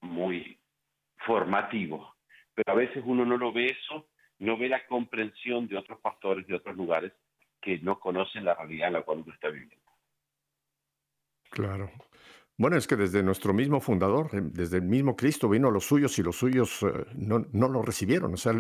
[0.03, 0.59] muy
[1.27, 2.15] formativo.
[2.55, 4.07] Pero a veces uno no lo ve eso,
[4.39, 7.13] no ve la comprensión de otros pastores de otros lugares
[7.67, 9.75] que no conocen la realidad en la cual uno está viviendo.
[11.51, 11.91] Claro.
[12.59, 15.85] Bueno, es que desde nuestro mismo fundador, eh, desde el mismo Cristo, vino a los
[15.85, 18.35] suyos y los suyos eh, no, no lo recibieron.
[18.35, 18.53] O sea,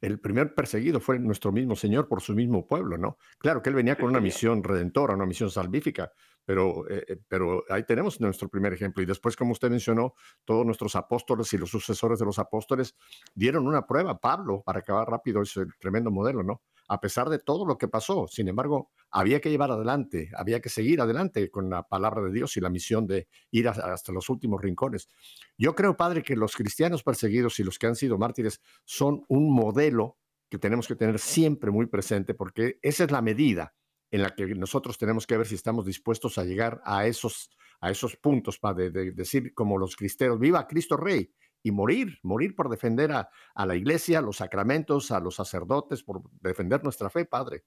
[0.00, 3.18] el, primer perseguido fue nuestro mismo Señor por su mismo pueblo, ¿no?
[3.38, 6.12] Claro que él venía con una misión redentora, una misión salvífica,
[6.44, 9.02] pero, eh, pero ahí tenemos nuestro primer ejemplo.
[9.02, 10.14] Y después, como usted mencionó,
[10.44, 12.94] todos nuestros apóstoles y los sucesores de los apóstoles
[13.34, 14.16] dieron una prueba.
[14.20, 16.62] Pablo, para acabar rápido, es el tremendo modelo, ¿no?
[16.88, 18.26] A pesar de todo lo que pasó.
[18.28, 22.56] Sin embargo, había que llevar adelante, había que seguir adelante con la palabra de Dios
[22.56, 25.08] y la misión de ir hasta los últimos rincones.
[25.56, 29.54] Yo creo, Padre, que los cristianos perseguidos y los que han sido mártires son un
[29.54, 30.18] modelo
[30.50, 33.74] que tenemos que tener siempre muy presente porque esa es la medida
[34.10, 37.90] en la que nosotros tenemos que ver si estamos dispuestos a llegar a esos, a
[37.90, 41.32] esos puntos, para de, decir como los cristeros, viva Cristo Rey,
[41.64, 43.30] y morir, morir por defender a,
[43.66, 47.64] la iglesia, a los sacramentos, a los sacerdotes, por defender nuestra fe, Padre.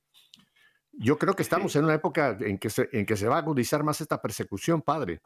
[0.91, 3.39] Yo creo que estamos en una época en que, se, en que se va a
[3.39, 5.21] agudizar más esta persecución, Padre.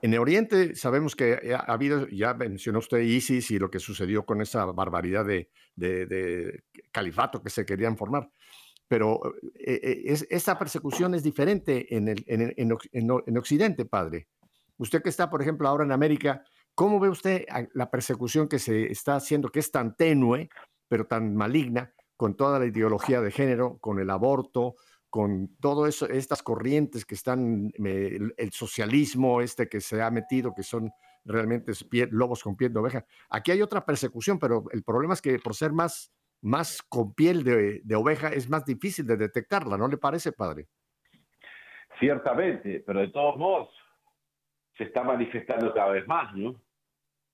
[0.00, 4.24] En el Oriente sabemos que ha habido, ya mencionó usted ISIS y lo que sucedió
[4.24, 8.30] con esa barbaridad de, de, califato que se querían formar,
[8.88, 9.20] pero
[9.58, 14.28] eh, eh, es, esta persecución es diferente en, el, en, en, en, Occidente, padre.
[14.78, 16.42] Usted que está, por ejemplo, ahora en América,
[16.80, 20.48] ¿cómo ve usted la persecución que se está haciendo, que es tan tenue,
[20.88, 24.76] pero tan maligna, con toda la ideología de género, con el aborto,
[25.10, 30.62] con todo eso, estas corrientes que están, el, socialismo este que se ha metido, que
[30.62, 30.90] son
[31.22, 31.72] realmente
[32.12, 33.04] lobos con piel de oveja.
[33.28, 36.10] Aquí hay otra persecución, pero el problema es que por ser más
[36.88, 40.68] con piel de, oveja es más difícil de detectarla, ¿no le parece, padre?
[41.98, 43.68] Ciertamente, pero de todos modos
[44.78, 46.58] se está manifestando cada vez más, ¿no?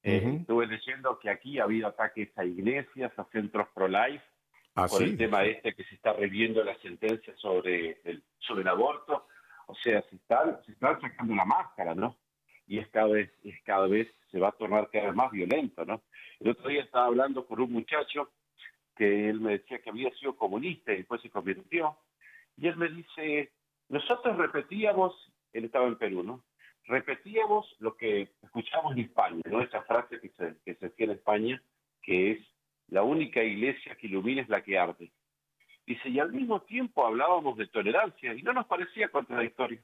[0.03, 4.23] Eh, estuve leyendo que aquí ha habido ataques a iglesias, a centros pro-life,
[4.79, 8.69] Ah, por el tema este que se está reviendo la sentencia sobre el, sobre el
[8.69, 9.27] aborto.
[9.69, 12.19] O sea, se están, se están sacando la máscara, ¿no?
[12.67, 15.87] Y es cada vez, es cada vez se va a tornar cada vez más violento,
[15.87, 16.03] ¿no?
[16.41, 18.33] El otro día estaba hablando con un muchacho
[18.95, 21.97] que él me decía que había sido comunista y después se convirtió.
[22.59, 23.53] Y él me dice,
[23.89, 25.15] nosotros repetíamos,
[25.55, 26.45] él estaba en Perú, ¿no?
[26.87, 29.61] Repetíamos lo que escuchamos en España, ¿no?
[29.61, 31.63] Esa frase que se, que se decía en España,
[32.03, 32.39] que es
[32.89, 35.11] la única iglesia que ilumina es la que arde.
[35.87, 39.81] Dice, y al mismo tiempo hablábamos de tolerancia y no nos parecía contradictorio.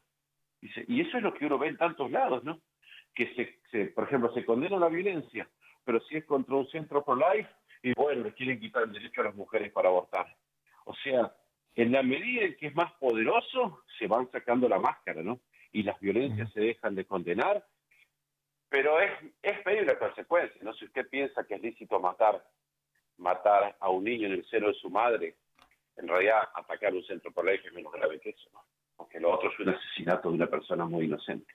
[0.61, 2.61] Dice, y eso es lo que uno ve en tantos lados, ¿no?
[3.15, 5.49] Que, se, por ejemplo, se condena la violencia,
[5.85, 7.49] pero si es contra un centro pro-life,
[7.83, 10.27] y bueno, le quieren quitar el derecho a las mujeres para abortar.
[10.85, 11.35] O sea,
[11.75, 15.41] en la medida en que es más poderoso, se van sacando la máscara, ¿no?
[15.73, 17.65] Y las violencias se dejan de condenar,
[18.69, 19.11] pero es,
[19.43, 20.73] es pedir la consecuencia, ¿no?
[20.75, 22.43] Si usted piensa que es lícito matar
[23.19, 25.37] matar a un niño en el seno de su madre,
[25.97, 28.51] en realidad atacar un centro por es menos grave que eso,
[28.97, 31.53] porque lo otro es un asesinato de una persona muy inocente.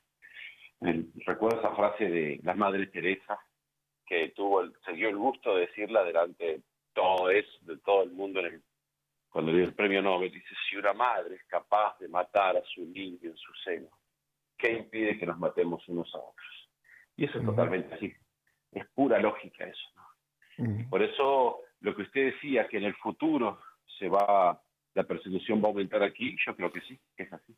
[1.25, 3.39] recuerdo esa frase de la Madre Teresa,
[4.06, 6.62] que tuvo el, se dio el gusto de decirla delante de
[6.93, 8.63] todo, es, de todo el mundo en el,
[9.30, 12.86] cuando dio el premio Nobel, dice, si una madre es capaz de matar a su
[12.86, 13.89] niño en su seno,
[14.58, 16.70] ¿qué impide que nos matemos unos a otros?
[17.15, 18.13] Y eso es totalmente así,
[18.72, 19.89] es pura lógica eso.
[20.89, 23.62] Por eso lo que usted decía, que en el futuro
[24.00, 24.62] se va,
[24.93, 27.56] la persecución va a aumentar aquí, yo creo que sí, que es así.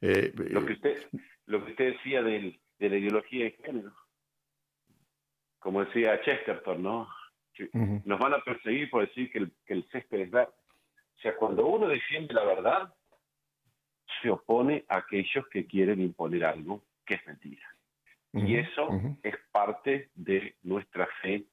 [0.00, 1.06] Eh, lo, que usted,
[1.46, 3.92] lo que usted decía de la ideología de género,
[5.58, 7.08] como decía Chesterton, ¿no?
[8.04, 10.52] Nos van a perseguir por decir que el, que el césped es verde.
[11.16, 12.94] O sea, cuando uno defiende la verdad,
[14.20, 17.66] se opone a aquellos que quieren imponer algo que es mentira.
[18.34, 18.88] Y eso
[19.22, 21.44] es parte de nuestra fe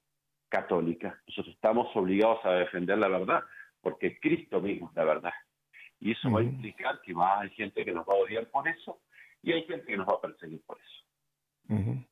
[0.48, 1.22] católica.
[1.28, 3.44] Nosotros estamos obligados a defender la verdad,
[3.82, 5.34] porque Cristo mismo es la verdad.
[6.00, 8.68] Y eso va a implicar que va, hay gente que nos va a odiar por
[8.68, 9.02] eso
[9.44, 12.06] y hay gente que nos va a perseguir por eso.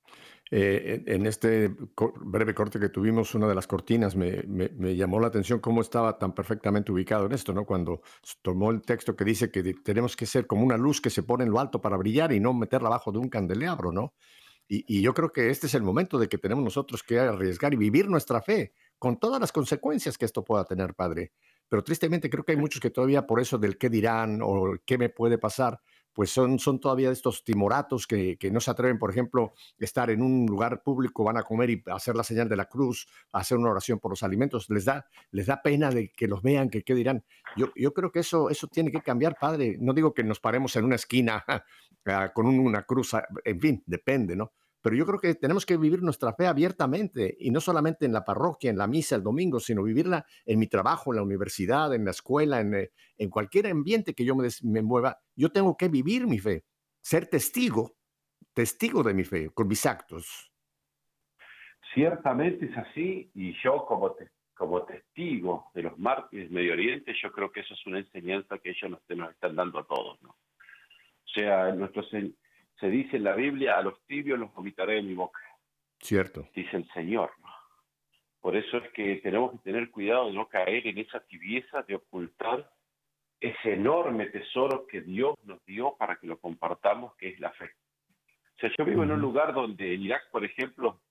[0.50, 1.76] Eh, en este
[2.22, 6.18] breve corte que tuvimos, una de las cortinas me, me, llamó la atención cómo estaba
[6.18, 7.66] tan perfectamente ubicado en esto, ¿no?
[7.66, 8.02] Cuando
[8.42, 11.44] tomó el texto que dice que tenemos que ser como una luz que se pone
[11.44, 14.14] en lo alto para brillar y no meterla abajo de un candelabro, ¿no?
[14.70, 17.78] Y, yo creo que este es el momento de que tenemos nosotros que arriesgar y
[17.78, 21.32] vivir nuestra fe con todas las consecuencias que esto pueda tener, Padre.
[21.70, 24.98] Pero tristemente creo que hay muchos que todavía por eso del qué dirán o qué
[24.98, 25.80] me puede pasar,
[26.18, 30.24] pues son, son todavía estos timoratos que, que, no se atreven, por ejemplo, estar en
[30.24, 33.70] un lugar público, van a comer y hacer la señal de la cruz, hacer una
[33.70, 36.96] oración por los alimentos, les da, les da pena de que los vean, que qué
[36.96, 37.24] dirán.
[37.56, 39.78] Yo, yo creo que eso, eso tiene que cambiar, Padre.
[39.80, 41.46] No digo que nos paremos en una esquina
[42.08, 44.54] ah, con una cruz, ah, en fin, depende, ¿no?
[44.88, 48.24] Pero yo creo que tenemos que vivir nuestra fe abiertamente y no solamente en la
[48.24, 52.06] parroquia, en la misa el domingo, sino vivirla en mi trabajo, en la universidad, en
[52.06, 55.20] la escuela, en, eh, en cualquier ambiente que yo me, me mueva.
[55.36, 56.64] Yo tengo que vivir mi fe,
[57.02, 57.98] ser testigo,
[58.54, 60.54] testigo de mi fe, con mis actos.
[61.94, 64.16] Ciertamente es así y yo como,
[64.54, 68.70] como testigo de los mártires Medio Oriente, yo creo que eso es una enseñanza que
[68.70, 70.22] ellos nos, nos están dando a todos.
[70.22, 70.30] ¿no?
[70.30, 72.10] O sea, nuestros
[72.80, 75.40] se dice en la Biblia, a los tibios los vomitaré en mi boca.
[76.00, 76.48] Cierto.
[76.54, 77.32] Dice el Señor.
[78.40, 81.96] Por eso es que tenemos que tener cuidado de no caer en esa tibieza de
[81.96, 82.70] ocultar
[83.40, 87.72] ese enorme tesoro que Dios nos dio para que lo compartamos, que es la fe.
[88.56, 91.02] O sea, yo vivo en un lugar donde en Irak, por ejemplo,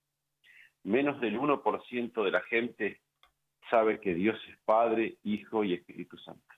[0.83, 3.01] menos del 1% de la gente
[3.71, 6.55] sabe que Dios es Padre, Hijo y Espíritu Santo.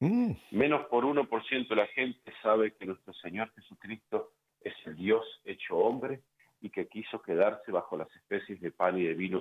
[0.00, 0.32] Mm.
[0.50, 5.76] Menos por 1% de la gente sabe que nuestro Señor Jesucristo es el Dios hecho
[5.76, 6.20] hombre
[6.60, 9.40] y que quiso quedarse bajo las especies de pan y de vino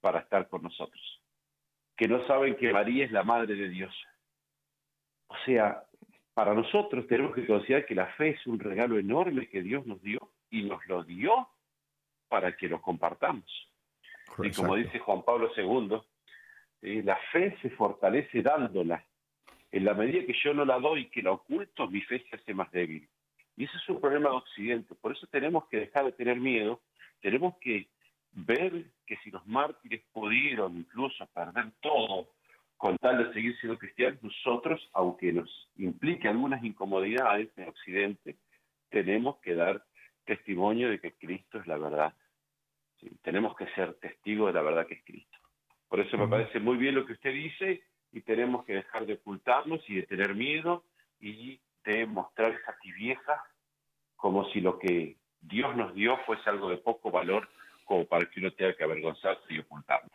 [0.00, 1.22] para, estar con nosotros.
[1.96, 3.94] Que no saben que María es la Madre de Dios.
[5.28, 5.84] O sea,
[6.34, 10.00] para nosotros tenemos que considerar que la fe es un regalo enorme que Dios nos
[10.02, 11.48] dio y nos lo dio
[12.28, 13.44] para que lo compartamos.
[14.42, 16.00] Y como dice Juan Pablo II,
[16.82, 19.04] eh, la fe se fortalece dándola.
[19.72, 22.54] En la medida que yo no la doy, que la oculto, mi fe se hace
[22.54, 23.08] más débil.
[23.56, 24.94] Y ese es un problema de Occidente.
[24.94, 26.80] Por eso tenemos que dejar de tener miedo,
[27.20, 27.88] tenemos que
[28.32, 32.28] ver que si los mártires pudieron incluso perder todo
[32.76, 38.36] con tal de seguir siendo cristianos, nosotros, aunque nos implique algunas incomodidades en Occidente,
[38.88, 39.84] tenemos que dar
[40.24, 42.14] testimonio de que Cristo es la verdad.
[43.22, 45.38] Tenemos que ser testigos de la verdad que es Cristo.
[45.88, 49.14] Por eso me parece muy bien lo que usted dice y tenemos que dejar de
[49.14, 50.84] ocultarnos y de tener miedo
[51.20, 53.42] y de mostrar esa tibieza
[54.16, 57.48] como si lo que Dios nos dio fuese algo de poco valor
[57.84, 60.10] como para que uno tenga que avergonzarse y ocultarlo.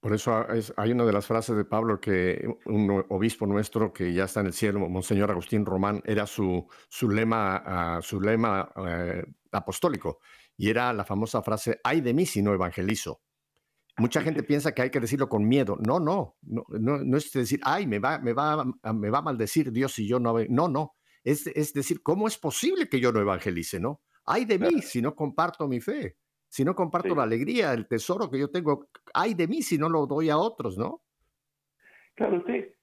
[0.00, 0.44] Por eso
[0.76, 4.46] hay una de las frases de Pablo que un obispo nuestro que ya está en
[4.46, 10.18] el cielo, Monseñor Agustín Román, era su, su lema, ah, su lema eh, apostólico
[10.56, 13.20] y era la famosa frase, ay de mí si no evangelizo.
[13.98, 15.76] Mucha gente piensa que hay que decirlo con miedo.
[15.86, 19.70] No, no, no, no, es decir, ay, me va, me, va, me va a maldecir
[19.70, 20.34] Dios si yo no...
[20.48, 24.00] No, no, es, es decir, ¿cómo es posible que yo no evangelice, no?
[24.24, 26.16] Ay de mí si no comparto mi fe
[26.52, 29.88] si no comparto la alegría, el tesoro que yo tengo, ay de mí si no
[29.88, 31.00] lo doy a otros, ¿no?
[32.14, 32.74] Claro, usted,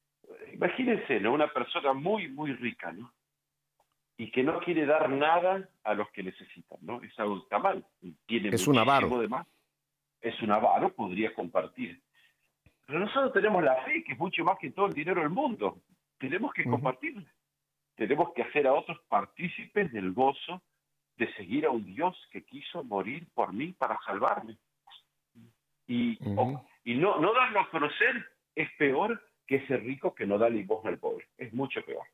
[0.51, 1.34] imagínense, ¿no?
[1.34, 3.14] Una persona muy, muy rica, ¿no?
[4.18, 6.99] Y que no quiere dar nada a los que necesitan, ¿no?
[7.03, 7.86] Es algo está mal.
[8.26, 9.07] Tiene es un avaro.
[9.20, 9.28] De
[10.22, 12.02] Es un avaro, podría compartir.
[12.86, 15.82] Pero nosotros tenemos la fe, que es mucho más que todo el dinero del mundo.
[16.18, 17.32] Tenemos que compartirla.
[17.96, 20.62] Tenemos que hacer a otros partícipes del gozo
[21.18, 24.58] de seguir a un Dios que quiso morir por mí para salvarme.
[25.86, 26.18] Y,
[26.84, 30.90] y no, no darlo a conocer es peor que ese rico que no da limosna
[30.90, 31.28] al pobre.
[31.38, 32.06] Es mucho peor.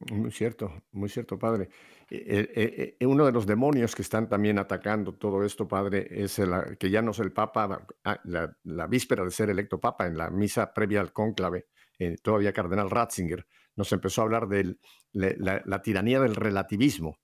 [0.00, 1.70] Muy cierto, muy cierto, padre.
[2.08, 6.38] Eh, eh, eh, uno de los demonios que están también atacando todo esto, padre, es
[6.38, 10.06] el, que ya no es el Papa, ah, la, la, víspera de ser electo Papa,
[10.06, 11.66] en la misa previa al cónclave,
[12.22, 13.44] todavía Cardenal Ratzinger,
[13.74, 14.76] nos empezó a hablar de
[15.12, 17.18] la, tiranía del relativismo.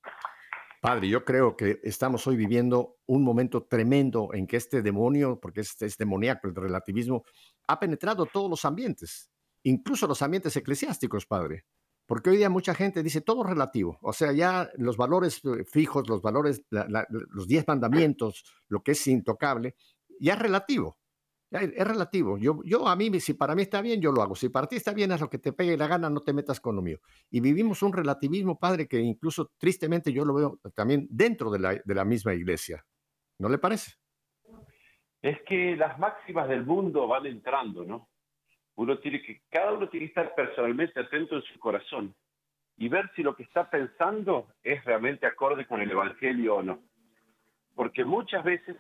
[0.81, 5.63] Padre, yo creo que estamos hoy viviendo un momento tremendo en que este demonio, porque
[5.63, 7.25] este es demoníaco el relativismo,
[7.69, 9.31] ha penetrado todos los ambientes,
[9.63, 11.65] incluso los ambientes eclesiásticos, Padre.
[12.07, 16.09] Porque hoy día mucha gente dice todo relativo, o sea, ya los valores eh, fijos,
[16.09, 19.75] los valores, los diez mandamientos, lo que es intocable,
[20.21, 20.99] ya es relativo.
[21.51, 22.37] Es relativo.
[22.37, 24.35] Yo, yo a mí, si para mí está bien, yo lo hago.
[24.35, 26.59] Si para ti está bien, haz lo que te pegue la gana, no te metas
[26.59, 26.99] con lo mío.
[27.31, 31.75] Y vivimos un relativismo, padre, que incluso tristemente yo lo veo también dentro de la,
[31.75, 32.85] de la misma iglesia.
[33.39, 33.93] ¿No le parece?
[35.23, 38.09] Es que las máximas del mundo van entrando, ¿no?
[38.77, 42.15] Uno tiene que, cada uno tiene que estar personalmente atento en su corazón
[42.77, 46.83] y ver si lo que está pensando es realmente acorde con el Evangelio o no.
[47.75, 48.77] Porque muchas veces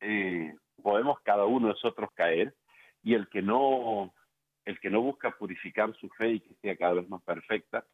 [0.00, 2.54] eh, podemos cada uno de nosotros caer
[3.02, 4.12] y el que no
[4.64, 7.86] el que no busca purificar su fe y que sea cada vez más perfecta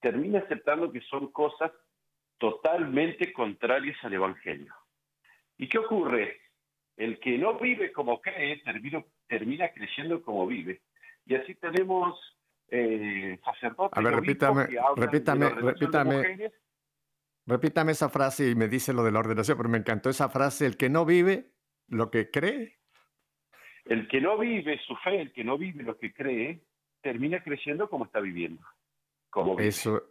[0.00, 1.72] termina aceptando que son cosas
[2.38, 4.74] totalmente contrarias al evangelio.
[5.58, 6.40] ¿Y qué ocurre?
[6.96, 10.80] El que no vive como cree termina, termina creyendo como vive.
[11.26, 12.18] Y así tenemos
[12.68, 13.98] eh, sacerdotes.
[13.98, 16.52] A ver, repítame, repítame, repítame.
[17.46, 20.66] Repítame esa frase y me dice lo de la ordenación, pero me encantó esa frase,
[20.66, 21.52] el que no vive
[21.86, 22.76] lo que cree.
[23.84, 26.64] El que no vive su fe, el que no vive lo que cree,
[27.02, 28.62] termina creciendo como está viviendo.
[29.30, 30.02] Como eso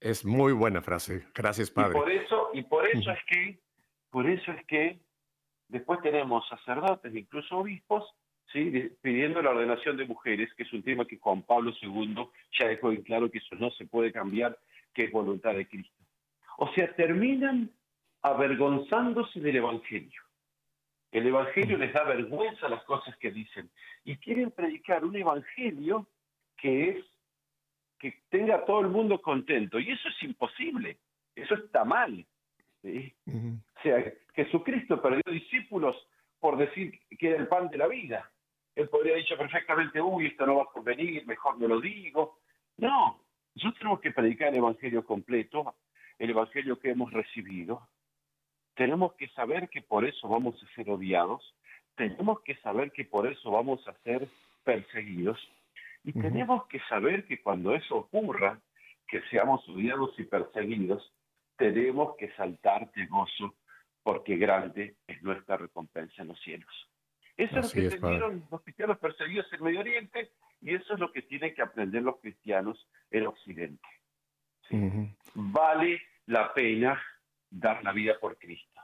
[0.00, 1.26] es muy buena frase.
[1.34, 1.92] Gracias, padre.
[1.96, 3.58] Y por eso, y por eso es que,
[4.10, 5.00] por eso es que
[5.68, 8.04] después tenemos sacerdotes, incluso obispos,
[8.52, 8.90] ¿sí?
[9.00, 12.28] pidiendo la ordenación de mujeres, que es un tema que Juan Pablo II
[12.58, 14.58] ya dejó en claro que eso no se puede cambiar,
[14.92, 15.96] que es voluntad de Cristo.
[16.58, 17.70] O sea, terminan
[18.22, 20.22] avergonzándose del Evangelio.
[21.10, 23.70] El Evangelio les da vergüenza las cosas que dicen
[24.04, 26.06] y quieren predicar un Evangelio
[26.56, 27.04] que es
[27.98, 30.98] que tenga a todo el mundo contento y eso es imposible,
[31.36, 32.26] eso está mal.
[32.84, 35.96] O sea, Jesucristo perdió discípulos
[36.42, 38.28] por decir que era el pan de la vida.
[38.74, 42.40] Él podría haber dicho perfectamente, uy, esto no va a convenir, mejor no lo digo.
[42.78, 43.22] No,
[43.54, 45.76] nosotros tenemos que predicar el Evangelio completo,
[46.18, 47.88] el Evangelio que hemos recibido,
[48.74, 51.54] tenemos que saber que por eso vamos a ser odiados,
[51.94, 54.26] tenemos que saber que por eso vamos a ser
[54.64, 55.38] perseguidos
[56.02, 58.58] y tenemos que saber que cuando eso ocurra,
[59.06, 61.12] que seamos odiados y perseguidos,
[61.56, 63.54] tenemos que saltar de gozo
[64.02, 66.90] porque grande es nuestra recompensa en los cielos.
[67.36, 71.10] Eso es lo que entendieron los cristianos perseguidos en Medio Oriente y eso es lo
[71.12, 73.88] que tienen que aprender los cristianos en Occidente.
[75.34, 77.02] Vale la pena
[77.50, 78.80] dar la vida por Cristo.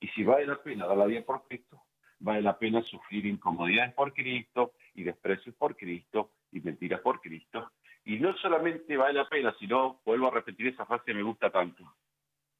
[0.00, 1.82] Y si vale la pena dar la vida por Cristo,
[2.18, 7.72] vale la pena sufrir incomodidades por Cristo y desprecios por Cristo y mentiras por Cristo.
[8.04, 11.50] Y no solamente vale la pena, sino, vuelvo a repetir esa frase que me gusta
[11.50, 11.96] tanto,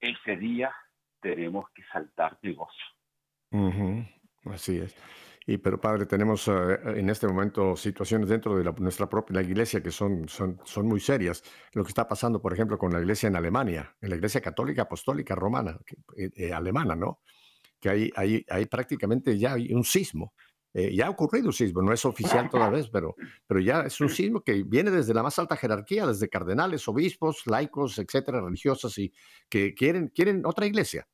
[0.01, 0.75] ese día
[1.21, 2.73] tenemos que saltar de gozo.
[4.45, 4.95] Así es.
[5.49, 6.53] Y pero padre, tenemos eh,
[6.97, 11.45] en este momento situaciones dentro de nuestra propia iglesia que son, son, son muy serias.
[11.73, 14.83] Lo que está pasando, por ejemplo, con la iglesia en Alemania, en la iglesia católica
[14.83, 15.79] apostólica romana,
[16.17, 17.21] eh, eh, alemana, ¿no?
[17.81, 20.35] Que hay, hay, hay prácticamente ya hay un sismo.
[20.95, 23.16] Ya ha ocurrido un sismo, no es oficial todavía, pero,
[23.47, 27.47] pero ya es un sismo que viene desde la más alta jerarquía, desde cardenales, obispos,
[27.47, 29.12] laicos, etcétera, religiosas, y
[29.49, 31.07] que quieren, quieren otra iglesia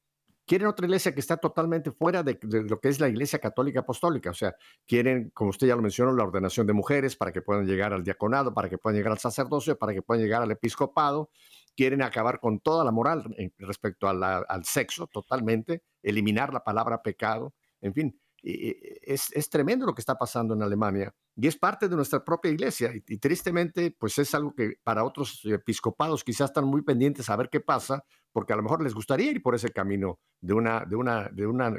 [0.46, 4.30] quieren otra iglesia que está totalmente fuera de, lo que es la iglesia católica apostólica.
[4.30, 4.54] O sea,
[4.86, 8.02] quieren, como usted ya lo mencionó, la ordenación de mujeres para que puedan llegar al
[8.02, 11.30] diaconado, para que puedan llegar al sacerdocio, para que puedan llegar al episcopado.
[11.74, 17.54] Quieren acabar con toda la moral respecto al sexo totalmente, eliminar la palabra pecado.
[17.80, 21.94] En fin, es, es, tremendo lo que está pasando en Alemania y es parte de
[21.94, 26.82] nuestra propia iglesia y, tristemente pues es algo que para otros episcopados quizás están muy
[26.82, 30.18] pendientes a ver qué pasa porque a lo mejor les gustaría ir por ese camino
[30.40, 31.72] de una de una de una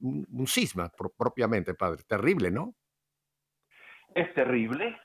[0.00, 2.02] un, cisma propiamente padre.
[2.06, 2.74] Terrible no
[4.14, 4.98] es terrible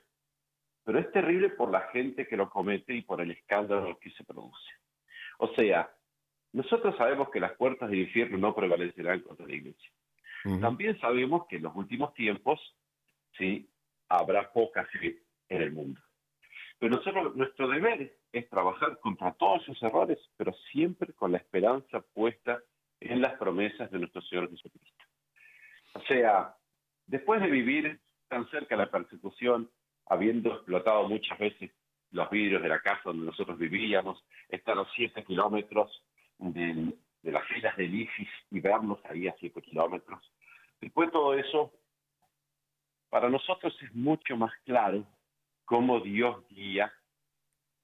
[0.84, 4.24] pero es terrible por la gente que lo comete y por el escándalo que se
[4.24, 4.72] produce.
[5.38, 5.94] O sea
[6.54, 9.92] nosotros sabemos que las puertas del infierno no prevalecerán contra la iglesia
[10.60, 12.60] también sabemos que en los últimos tiempos
[13.38, 13.70] sí
[14.10, 16.02] habrá poca fe en el mundo.
[16.80, 22.02] Pero nosotros, nuestro deber es trabajar contra todos esos errores, pero siempre con la esperanza
[22.14, 22.62] puesta
[23.00, 25.04] en las promesas de nuestro Señor Jesucristo.
[25.94, 26.56] O sea,
[27.06, 29.70] después de vivir tan cerca de la persecución,
[30.08, 31.72] habiendo explotado muchas veces
[32.12, 36.04] los vidrios de la casa donde nosotros vivíamos, estar a los siete kilómetros
[36.38, 36.94] de,
[37.24, 40.22] de las filas del IFIS y vernos ahí a siete kilómetros,
[40.84, 41.72] Después de todo eso,
[43.10, 45.08] para nosotros es mucho más claro
[45.64, 46.92] cómo Dios guía,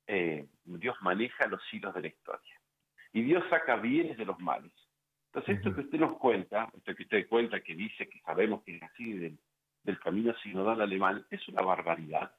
[0.05, 2.59] eh, Dios maneja los hilos de la historia.
[3.13, 4.73] Y Dios saca bienes de los males.
[5.27, 8.75] Entonces, esto que usted nos cuenta, esto que usted cuenta, que dice que sabemos que
[8.75, 9.39] es así del,
[9.83, 12.35] del camino sinodal alemán, es una barbaridad.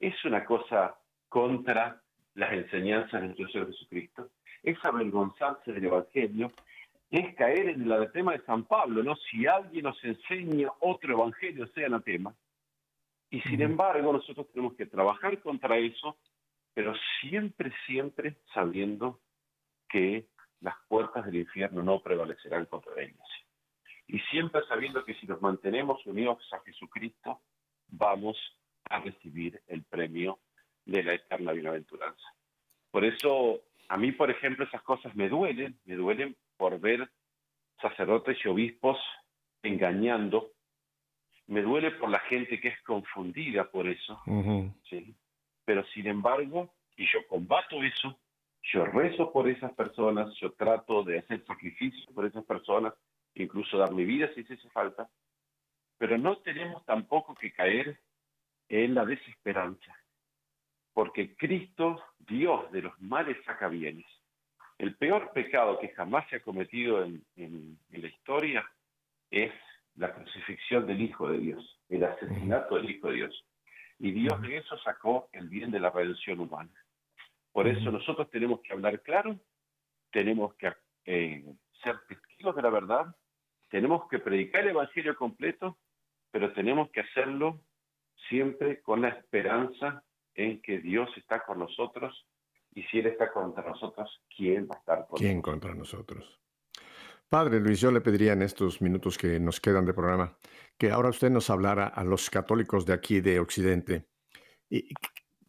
[0.00, 2.02] Es una cosa contra
[2.34, 4.30] las enseñanzas de nuestro Señor Jesucristo.
[4.64, 6.50] Es avergonzarse del Evangelio
[7.10, 9.14] es caer en el tema de San Pablo, ¿no?
[9.30, 12.34] Si alguien nos enseña otro evangelio, sea anatema.
[13.30, 16.16] Y sin embargo, nosotros tenemos que trabajar contra eso,
[16.72, 19.20] pero siempre, siempre sabiendo
[19.88, 20.26] que
[20.60, 23.28] las puertas del infierno no prevalecerán contra ellos.
[24.08, 27.40] Y siempre sabiendo que si nos mantenemos unidos a Jesucristo,
[27.88, 28.36] vamos
[28.90, 30.40] a recibir el premio
[30.84, 32.26] de la eterna bienaventuranza.
[32.90, 37.08] Por eso, a mí, por ejemplo, esas cosas me duelen, me duelen por ver
[37.80, 38.98] sacerdotes y obispos
[39.62, 40.50] engañando.
[41.46, 44.20] Me duele por la gente que es confundida por eso.
[44.88, 45.14] ¿sí?
[45.64, 48.18] Pero sin embargo, y yo combato eso,
[48.72, 52.94] yo rezo por esas personas, yo trato de hacer sacrificios por esas personas,
[53.34, 55.08] incluso dar mi vida si se hace falta,
[55.98, 58.00] pero no tenemos tampoco que caer
[58.68, 59.94] en la desesperanza,
[60.94, 64.06] porque Cristo, Dios de los males, saca bienes.
[64.78, 68.64] El peor pecado que jamás se ha cometido en, la historia
[69.30, 69.52] es
[69.96, 73.44] la crucifixión del Hijo de Dios, el asesinato del Hijo de Dios.
[73.98, 76.72] Y Dios de eso sacó el bien de la redención humana.
[77.52, 79.38] Por eso nosotros tenemos que hablar claro,
[80.10, 80.72] tenemos que
[81.06, 81.44] eh,
[81.82, 83.16] ser testigos de la verdad,
[83.68, 85.76] tenemos que predicar el Evangelio completo,
[86.30, 87.60] pero tenemos que hacerlo
[88.28, 90.03] siempre con la esperanza
[90.34, 92.26] en que Dios está con nosotros
[92.74, 96.40] y si Él está contra nosotros, ¿quién va a estar contra ¿Quién contra nosotros?
[97.28, 100.36] Padre Luis, yo le pediría en estos minutos que nos quedan de programa
[100.76, 104.08] que ahora usted nos hablara a los católicos de aquí de Occidente.
[104.68, 104.88] Y,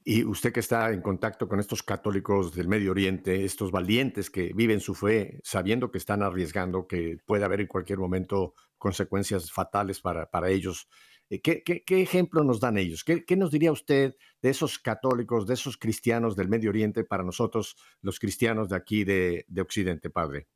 [0.03, 4.53] y usted que está en contacto con estos católicos del Medio Oriente, estos valientes que
[4.53, 9.99] viven su fe sabiendo que están arriesgando, que puede haber en cualquier momento consecuencias fatales
[10.01, 10.87] para, para ellos,
[11.29, 13.03] eh, ¿Qué, qué, ejemplo nos dan ellos?
[13.03, 17.23] ¿Qué, ¿Qué, nos diría usted de esos católicos, de esos cristianos del Medio Oriente para
[17.23, 20.47] nosotros, los cristianos de aquí de, de Occidente, padre?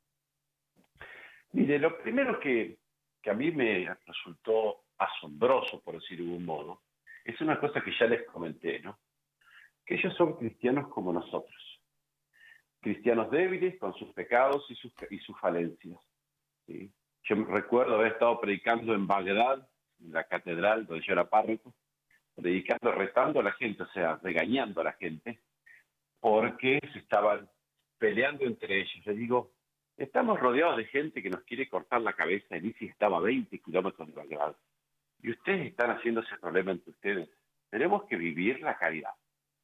[1.52, 2.78] Mire, lo primero que,
[3.20, 6.82] que, a mí me resultó asombroso, por decirlo de un modo,
[7.24, 9.00] es una cosa que ya les comenté, ¿no?
[9.84, 11.82] Que ellos son cristianos como nosotros.
[12.80, 15.98] cristianos débiles con sus pecados y sus, y sus falencias.
[16.66, 19.68] Yo recuerdo haber estado predicando en Bagdad,
[20.00, 21.74] en la catedral donde yo era párroco,
[22.34, 25.40] predicando, retando a la gente, o sea, regañando a la gente,
[26.20, 27.48] porque se estaban
[27.98, 29.06] peleando entre ellos.
[29.06, 29.52] Le digo,
[29.96, 32.56] estamos rodeados de gente que nos quiere cortar la cabeza.
[32.56, 34.56] y si estaba a 20 kilómetros de Bagdad.
[35.22, 37.28] Y ustedes están haciendo ese problema entre ustedes.
[37.68, 39.14] Tenemos que vivir la caridad.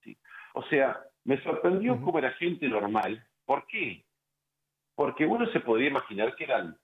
[0.02, 0.16] ¿sí?
[0.54, 3.26] O sea, me sorprendió cómo era gente normal.
[3.44, 4.04] ¿Por qué?
[4.94, 6.78] Porque uno se podría imaginar que eran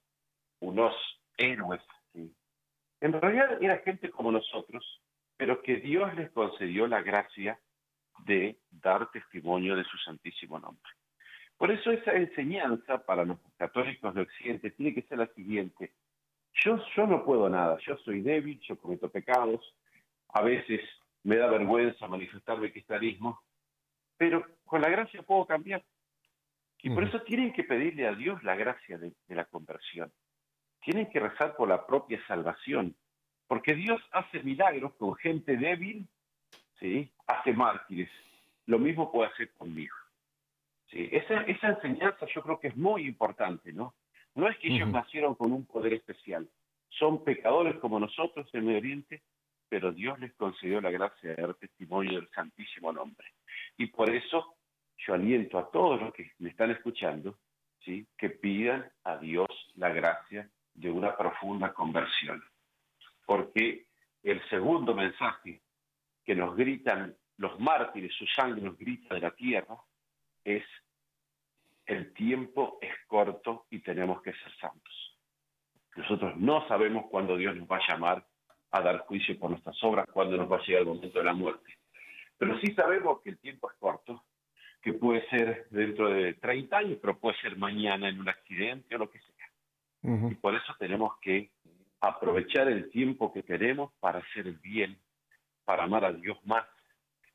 [0.60, 0.94] unos
[1.36, 1.82] héroes.
[3.02, 5.02] En realidad era gente como nosotros,
[5.36, 7.58] pero que Dios les concedió la gracia
[8.24, 10.92] de dar testimonio de su santísimo nombre.
[11.56, 15.94] Por eso esa enseñanza para los católicos de Occidente tiene que ser la siguiente.
[16.64, 19.60] Yo, yo no puedo nada, yo soy débil, yo cometo pecados,
[20.28, 20.80] a veces
[21.24, 23.42] me da vergüenza manifestar mi cristianismo,
[24.16, 25.82] pero con la gracia puedo cambiar.
[26.80, 30.12] Y por eso tienen que pedirle a Dios la gracia de, de la conversión.
[30.82, 32.94] Tienen que rezar por la propia salvación,
[33.46, 36.06] porque Dios hace milagros con gente débil,
[36.78, 37.10] ¿sí?
[37.26, 38.10] hace mártires.
[38.66, 39.94] Lo mismo puede hacer conmigo.
[40.90, 43.94] Sí, esa, esa enseñanza yo creo que es muy importante, ¿no?
[44.34, 46.48] No es que ellos nacieron con un poder especial,
[46.88, 49.22] son pecadores como nosotros en Medio Oriente,
[49.68, 53.26] pero Dios les concedió la gracia de dar testimonio del Santísimo Nombre.
[53.78, 54.56] Y por eso
[54.98, 57.38] yo aliento a todos los que me están escuchando,
[57.84, 58.06] ¿sí?
[58.18, 62.42] que pidan a Dios la gracia de una profunda conversión.
[63.26, 63.86] Porque
[64.22, 65.62] el segundo mensaje
[66.24, 69.76] que nos gritan los mártires, su sangre nos grita de la tierra,
[70.44, 70.64] es
[71.86, 75.18] el tiempo es corto y tenemos que ser santos.
[75.96, 78.26] Nosotros no sabemos cuándo Dios nos va a llamar
[78.70, 81.34] a dar juicio por nuestras obras, cuándo nos va a llegar el momento de la
[81.34, 81.76] muerte.
[82.38, 84.24] Pero sí sabemos que el tiempo es corto,
[84.80, 88.98] que puede ser dentro de 30 años, pero puede ser mañana en un accidente o
[88.98, 89.41] lo que sea.
[90.02, 91.50] Y por eso tenemos que
[92.00, 94.98] aprovechar el tiempo que tenemos para hacer el bien,
[95.64, 96.66] para amar a Dios más,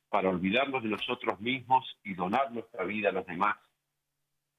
[0.10, 3.58] para olvidarnos de nosotros mismos y donar nuestra vida a los demás,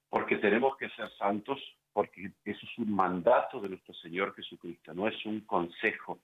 [0.08, 1.60] porque tenemos que ser santos,
[1.92, 6.20] porque eso es un mandato de nuestro Señor Jesucristo, no es un consejo.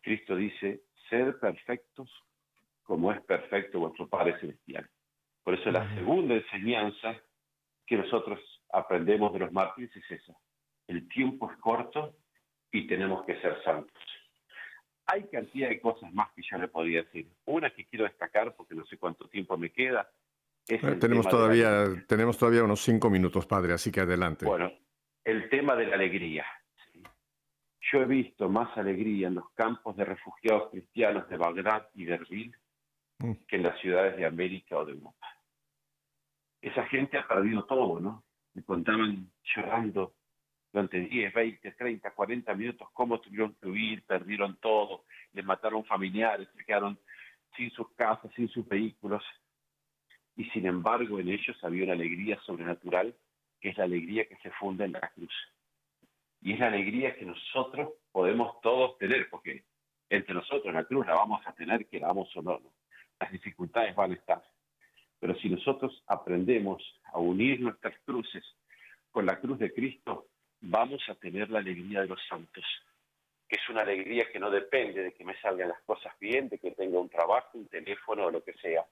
[0.00, 2.10] Cristo dice, ser perfectos
[2.82, 4.88] como es perfecto vuestro Padre Celestial.
[5.42, 7.14] Por eso la segunda enseñanza
[7.86, 8.40] que nosotros
[8.72, 10.34] aprendemos de los mártires es esa.
[10.88, 12.16] El tiempo es corto
[12.72, 14.02] y tenemos que ser santos.
[15.06, 17.28] Hay cantidad de cosas más que yo le podría decir.
[17.44, 20.10] Una que quiero destacar, porque no sé cuánto tiempo me queda.
[20.66, 24.44] tenemos, todavía, tenemos todavía unos cinco minutos, padre, así que adelante.
[24.44, 24.70] Bueno,
[25.24, 26.46] el tema de la alegría.
[27.90, 32.14] Yo he visto más alegría en los campos de refugiados cristianos de Bagdad y de
[32.14, 32.54] Erbil
[33.18, 33.32] mm.
[33.46, 35.26] que en las ciudades de América o de Europa.
[36.60, 38.24] Esa gente ha perdido todo, ¿no?
[38.52, 40.17] Me contaban llorando
[40.72, 46.48] durante 10, 20, 30, 40 minutos cómo tuvieron que huir, perdieron todo, les mataron familiares,
[46.56, 46.98] se quedaron
[47.56, 49.22] sin sus casas, sin sus vehículos.
[50.36, 53.14] Y sin embargo en ellos había una alegría sobrenatural,
[53.60, 55.32] que es la alegría que se funda en la cruz.
[56.40, 59.64] Y es la alegría que nosotros podemos todos tener, porque
[60.10, 62.60] entre nosotros la cruz la vamos a tener, queramos o no.
[63.18, 64.44] Las dificultades van a estar.
[65.18, 68.44] Pero si nosotros aprendemos a unir nuestras cruces
[69.10, 70.28] con la cruz de Cristo,
[70.60, 72.64] vamos a tener la alegría de los santos,
[73.48, 76.58] que es una alegría que no depende de que me salgan las cosas bien, de
[76.58, 78.84] que tenga un trabajo, un teléfono o lo que sea,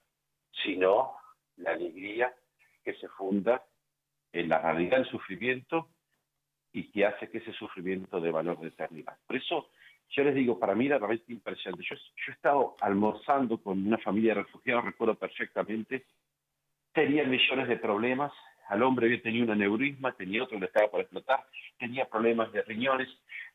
[0.63, 1.15] sino
[1.57, 2.33] la alegría
[2.83, 3.63] que se funda
[4.31, 5.89] en la realidad del sufrimiento
[6.71, 9.17] y que hace que ese sufrimiento de valor de eternidad.
[9.25, 9.69] Por eso
[10.09, 11.85] yo les digo, para mí era realmente impresionante.
[11.89, 16.05] Yo, yo he estado almorzando con una familia de refugiados, recuerdo perfectamente,
[16.93, 18.31] tenían millones de problemas,
[18.67, 21.45] al hombre había tenido un aneurisma, tenía otro que estaba por explotar,
[21.79, 23.07] tenía problemas de riñones,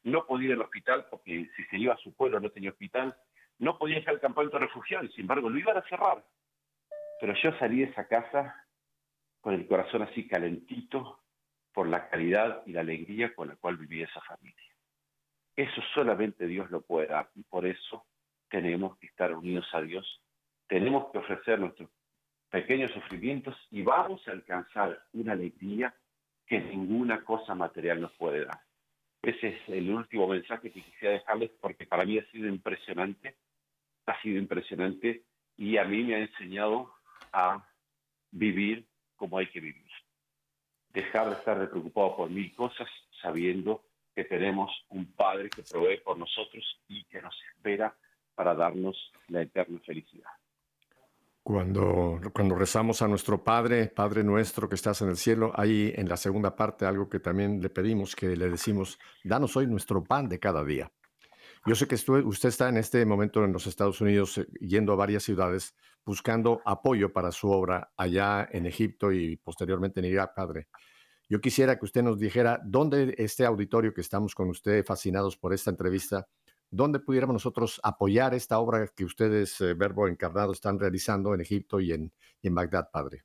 [0.02, 3.14] no podía ir al hospital porque si se iba a su pueblo no tenía hospital,
[3.58, 6.24] no podía ir al campamento refugiado, sin embargo lo iban a cerrar.
[7.20, 8.66] Pero yo salí de esa casa
[9.40, 11.20] con el corazón así calentito
[11.72, 14.72] por la caridad y la alegría con la cual vivía esa familia.
[15.56, 18.06] Eso solamente Dios lo puede dar y por eso
[18.48, 20.22] tenemos que estar unidos a Dios,
[20.66, 21.90] tenemos que ofrecer nuestros
[22.52, 25.94] pequeños sufrimientos y vamos a alcanzar una alegría
[26.46, 28.60] que ninguna cosa material nos puede dar.
[29.22, 33.36] Ese es el último mensaje que quisiera dejarles porque para mí ha sido impresionante,
[34.04, 35.24] ha sido impresionante
[35.56, 36.92] y a mí me ha enseñado
[37.32, 37.66] a
[38.30, 38.86] vivir
[39.16, 39.90] como hay que vivir.
[40.90, 42.88] Dejar de estar preocupado por mil cosas
[43.22, 43.82] sabiendo
[44.14, 47.96] que tenemos un Padre que provee por nosotros y que nos espera
[48.34, 50.28] para darnos la eterna felicidad.
[51.44, 56.08] Cuando, cuando rezamos a nuestro Padre, Padre nuestro que estás en el cielo, hay en
[56.08, 60.28] la segunda parte algo que también le pedimos, que le decimos, danos hoy nuestro pan
[60.28, 60.92] de cada día.
[61.66, 64.96] Yo sé que usted está en este momento en los Estados Unidos eh, yendo a
[64.96, 65.74] varias ciudades
[66.04, 70.68] buscando apoyo para su obra allá en Egipto y posteriormente en Irak, Padre.
[71.28, 75.54] Yo quisiera que usted nos dijera dónde este auditorio que estamos con usted fascinados por
[75.54, 76.28] esta entrevista,
[76.72, 81.80] dónde pudiéramos nosotros apoyar esta obra que ustedes, eh, Verbo Encarnado, están realizando en Egipto
[81.80, 82.10] y en,
[82.40, 83.22] y en Bagdad, Padre.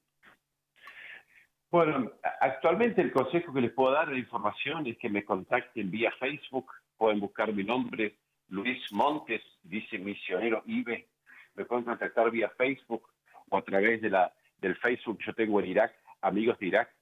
[1.72, 6.12] Bueno, actualmente el consejo que les puedo dar de información es que me contacten vía
[6.20, 8.20] Facebook, pueden buscar mi nombre,
[8.50, 11.08] Luis Montes, dice misionero IBE,
[11.56, 13.10] me pueden contactar vía Facebook
[13.50, 16.94] o a través de la, del Facebook yo tengo en Irak, amigos de Irak,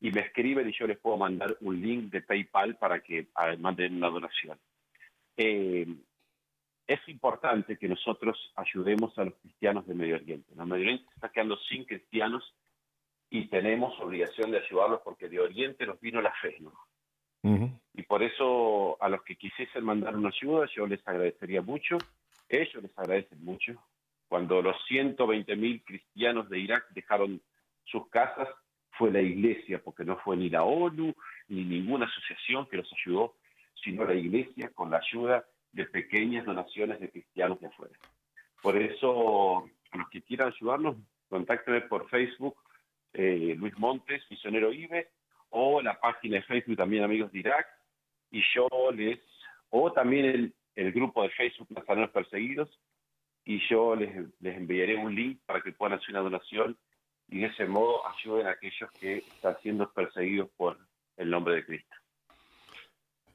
[0.00, 3.28] y me escriben y yo les puedo mandar un link de PayPal para que
[3.58, 4.58] manden una donación.
[5.36, 5.86] Eh,
[6.86, 10.52] es importante que nosotros ayudemos a los cristianos de Medio Oriente.
[10.52, 12.54] El Medio Oriente está quedando sin cristianos
[13.30, 16.72] y tenemos obligación de ayudarlos porque de Oriente nos vino la fe, ¿no?
[17.94, 21.96] Y por eso a los que quisiesen mandar una ayuda, yo les agradecería mucho.
[22.48, 23.82] Ellos les agradecen mucho.
[24.28, 27.40] Cuando los 120 mil cristianos de Irak dejaron
[27.84, 28.48] sus casas,
[28.92, 31.14] fue la iglesia, porque no fue ni la ONU
[31.48, 33.34] ni ninguna asociación que los ayudó,
[33.82, 37.94] sino la iglesia con la ayuda de pequeñas donaciones de cristianos de afuera.
[38.62, 40.96] Por eso, los que quieran ayudarnos,
[41.28, 42.56] contáctenme por Facebook,
[43.12, 45.08] eh, Luis Montes, Misionero IBE,
[45.50, 47.66] o la página de Facebook también Amigos de Irak,
[48.30, 49.18] y yo les,
[49.70, 52.80] o también el, el grupo de Facebook Nazarenos Perseguidos,
[53.44, 54.10] y yo les,
[54.40, 56.76] les enviaré un link para que puedan hacer una donación
[57.28, 60.78] y de ese modo ayuden a aquellos que están siendo perseguidos por
[61.16, 61.96] el nombre de Cristo.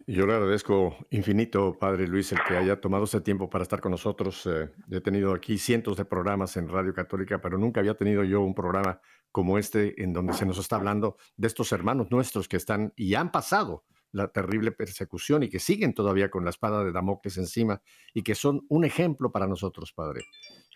[0.07, 3.91] Yo le agradezco infinito, Padre Luis, el que haya tomado ese tiempo para estar con
[3.91, 4.45] nosotros.
[4.45, 8.41] Eh, he tenido aquí cientos de programas en Radio Católica, pero nunca había tenido yo
[8.41, 9.01] un programa
[9.31, 13.15] como este en donde se nos está hablando de estos hermanos nuestros que están y
[13.15, 17.81] han pasado la terrible persecución y que siguen todavía con la espada de Damocles encima
[18.13, 20.21] y que son un ejemplo para nosotros, Padre.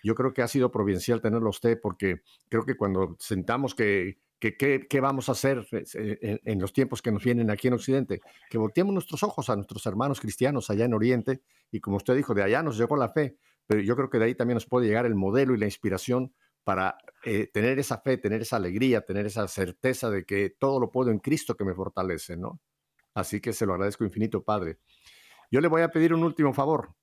[0.04, 5.00] Yo creo que ha sido providencial tenerlo usted porque creo que cuando sentamos que ¿Qué
[5.02, 8.22] vamos a hacer eh, en, los tiempos que nos vienen aquí en Occidente?
[8.50, 12.34] Que volteemos nuestros ojos a nuestros hermanos cristianos allá en Oriente y como usted dijo,
[12.34, 13.38] de allá nos llegó la fe,
[13.68, 16.34] pero yo creo que de ahí también nos puede llegar el modelo y la inspiración
[16.64, 20.90] para eh, tener esa fe, tener esa alegría, tener esa certeza de que todo lo
[20.90, 22.62] puedo en Cristo que me fortalece, ¿no?
[23.14, 24.80] Así que se lo agradezco infinito, Padre.
[25.52, 26.96] Yo le voy a pedir un último favor.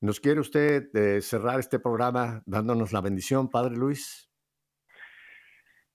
[0.00, 4.28] ¿Nos quiere usted eh, cerrar este programa dándonos la bendición, Padre Luis?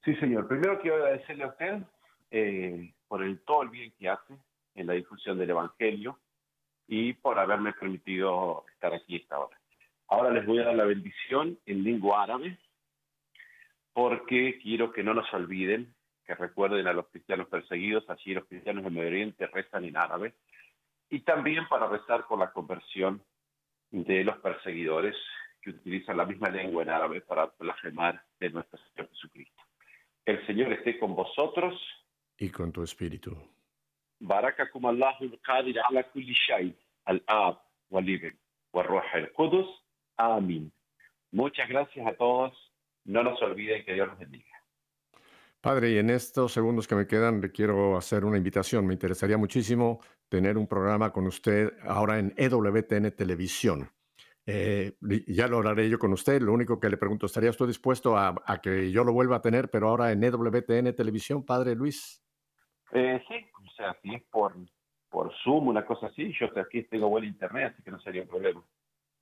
[0.04, 0.48] Sí, señor.
[0.48, 1.80] Primero quiero agradecerle a usted
[2.32, 4.34] eh, por todo el bien que hace
[4.76, 6.20] en la difusión del Evangelio
[6.88, 9.58] y por haberme permitido estar aquí esta hora.
[10.08, 12.58] Ahora les voy a dar la bendición en lengua árabe
[13.94, 15.94] porque quiero que no nos olviden,
[16.26, 20.36] que recuerden a los cristianos perseguidos, allí los cristianos de Medio Oriente rezan en árabe,
[21.10, 23.22] y también para rezar por la conversión
[23.92, 25.16] de los perseguidores
[25.62, 29.59] que utilizan la misma lengua en árabe para blasfemar de nuestro Señor Jesucristo.
[30.30, 31.74] El Señor esté con vosotros.
[32.38, 33.36] Y con tu espíritu.
[34.20, 37.58] Barakakum Allahu al-Qadir ala kulli shay, al-Ab,
[37.90, 38.38] wal-Ibn,
[38.72, 39.68] wal-Ruh al-Qudus.
[40.18, 40.72] Amén.
[41.32, 42.54] Muchas gracias a todos.
[43.06, 44.46] No nos olviden que Dios los bendiga.
[45.62, 48.86] Padre, y en estos segundos que me quedan le quiero hacer una invitación.
[48.86, 50.00] Me interesaría muchísimo
[50.30, 53.90] tener un programa con usted ahora en EWTN Televisión.
[54.52, 54.94] Eh,
[55.28, 56.42] ya lo haré yo con usted.
[56.42, 58.34] Lo único que le pregunto, ¿estaría usted dispuesto a,
[58.64, 62.24] que yo lo vuelva a tener, pero ahora en EWTN Televisión, Padre Luis?
[62.92, 64.56] Eh, sí, o sea, si es por,
[65.10, 68.28] por Zoom, una cosa así, yo aquí tengo buen internet, así que no sería un
[68.28, 68.64] problema.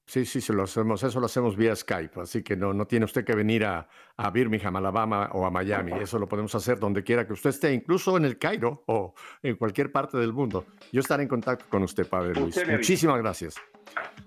[0.07, 3.03] Sí, sí, sí, lo hacemos, eso lo hacemos vía Skype, así que no, no tiene
[3.03, 7.03] usted que venir a, a Birmingham, Alabama o a Miami, eso lo podemos hacer donde
[7.03, 10.63] quiera que usted esté, incluso en el Cairo o en cualquier parte del mundo.
[10.93, 12.57] Yo estaré en contacto con usted, Padre Luis.
[12.69, 13.55] Muchísimas gracias.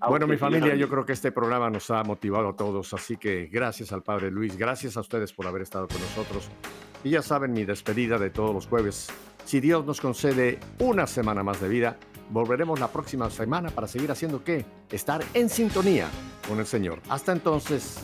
[0.06, 3.46] Bueno, mi familia, yo creo que este programa nos ha motivado a todos, así que
[3.46, 6.50] gracias al Padre Luis, gracias a ustedes por haber estado con nosotros.
[7.04, 9.08] Y ya saben mi despedida de todos los jueves.
[9.46, 11.96] Si Dios nos concede una semana más de vida,
[12.30, 14.64] Volveremos la próxima semana para seguir haciendo qué?
[14.88, 16.06] Estar en sintonía
[16.48, 17.00] con el Señor.
[17.08, 17.98] Hasta entonces,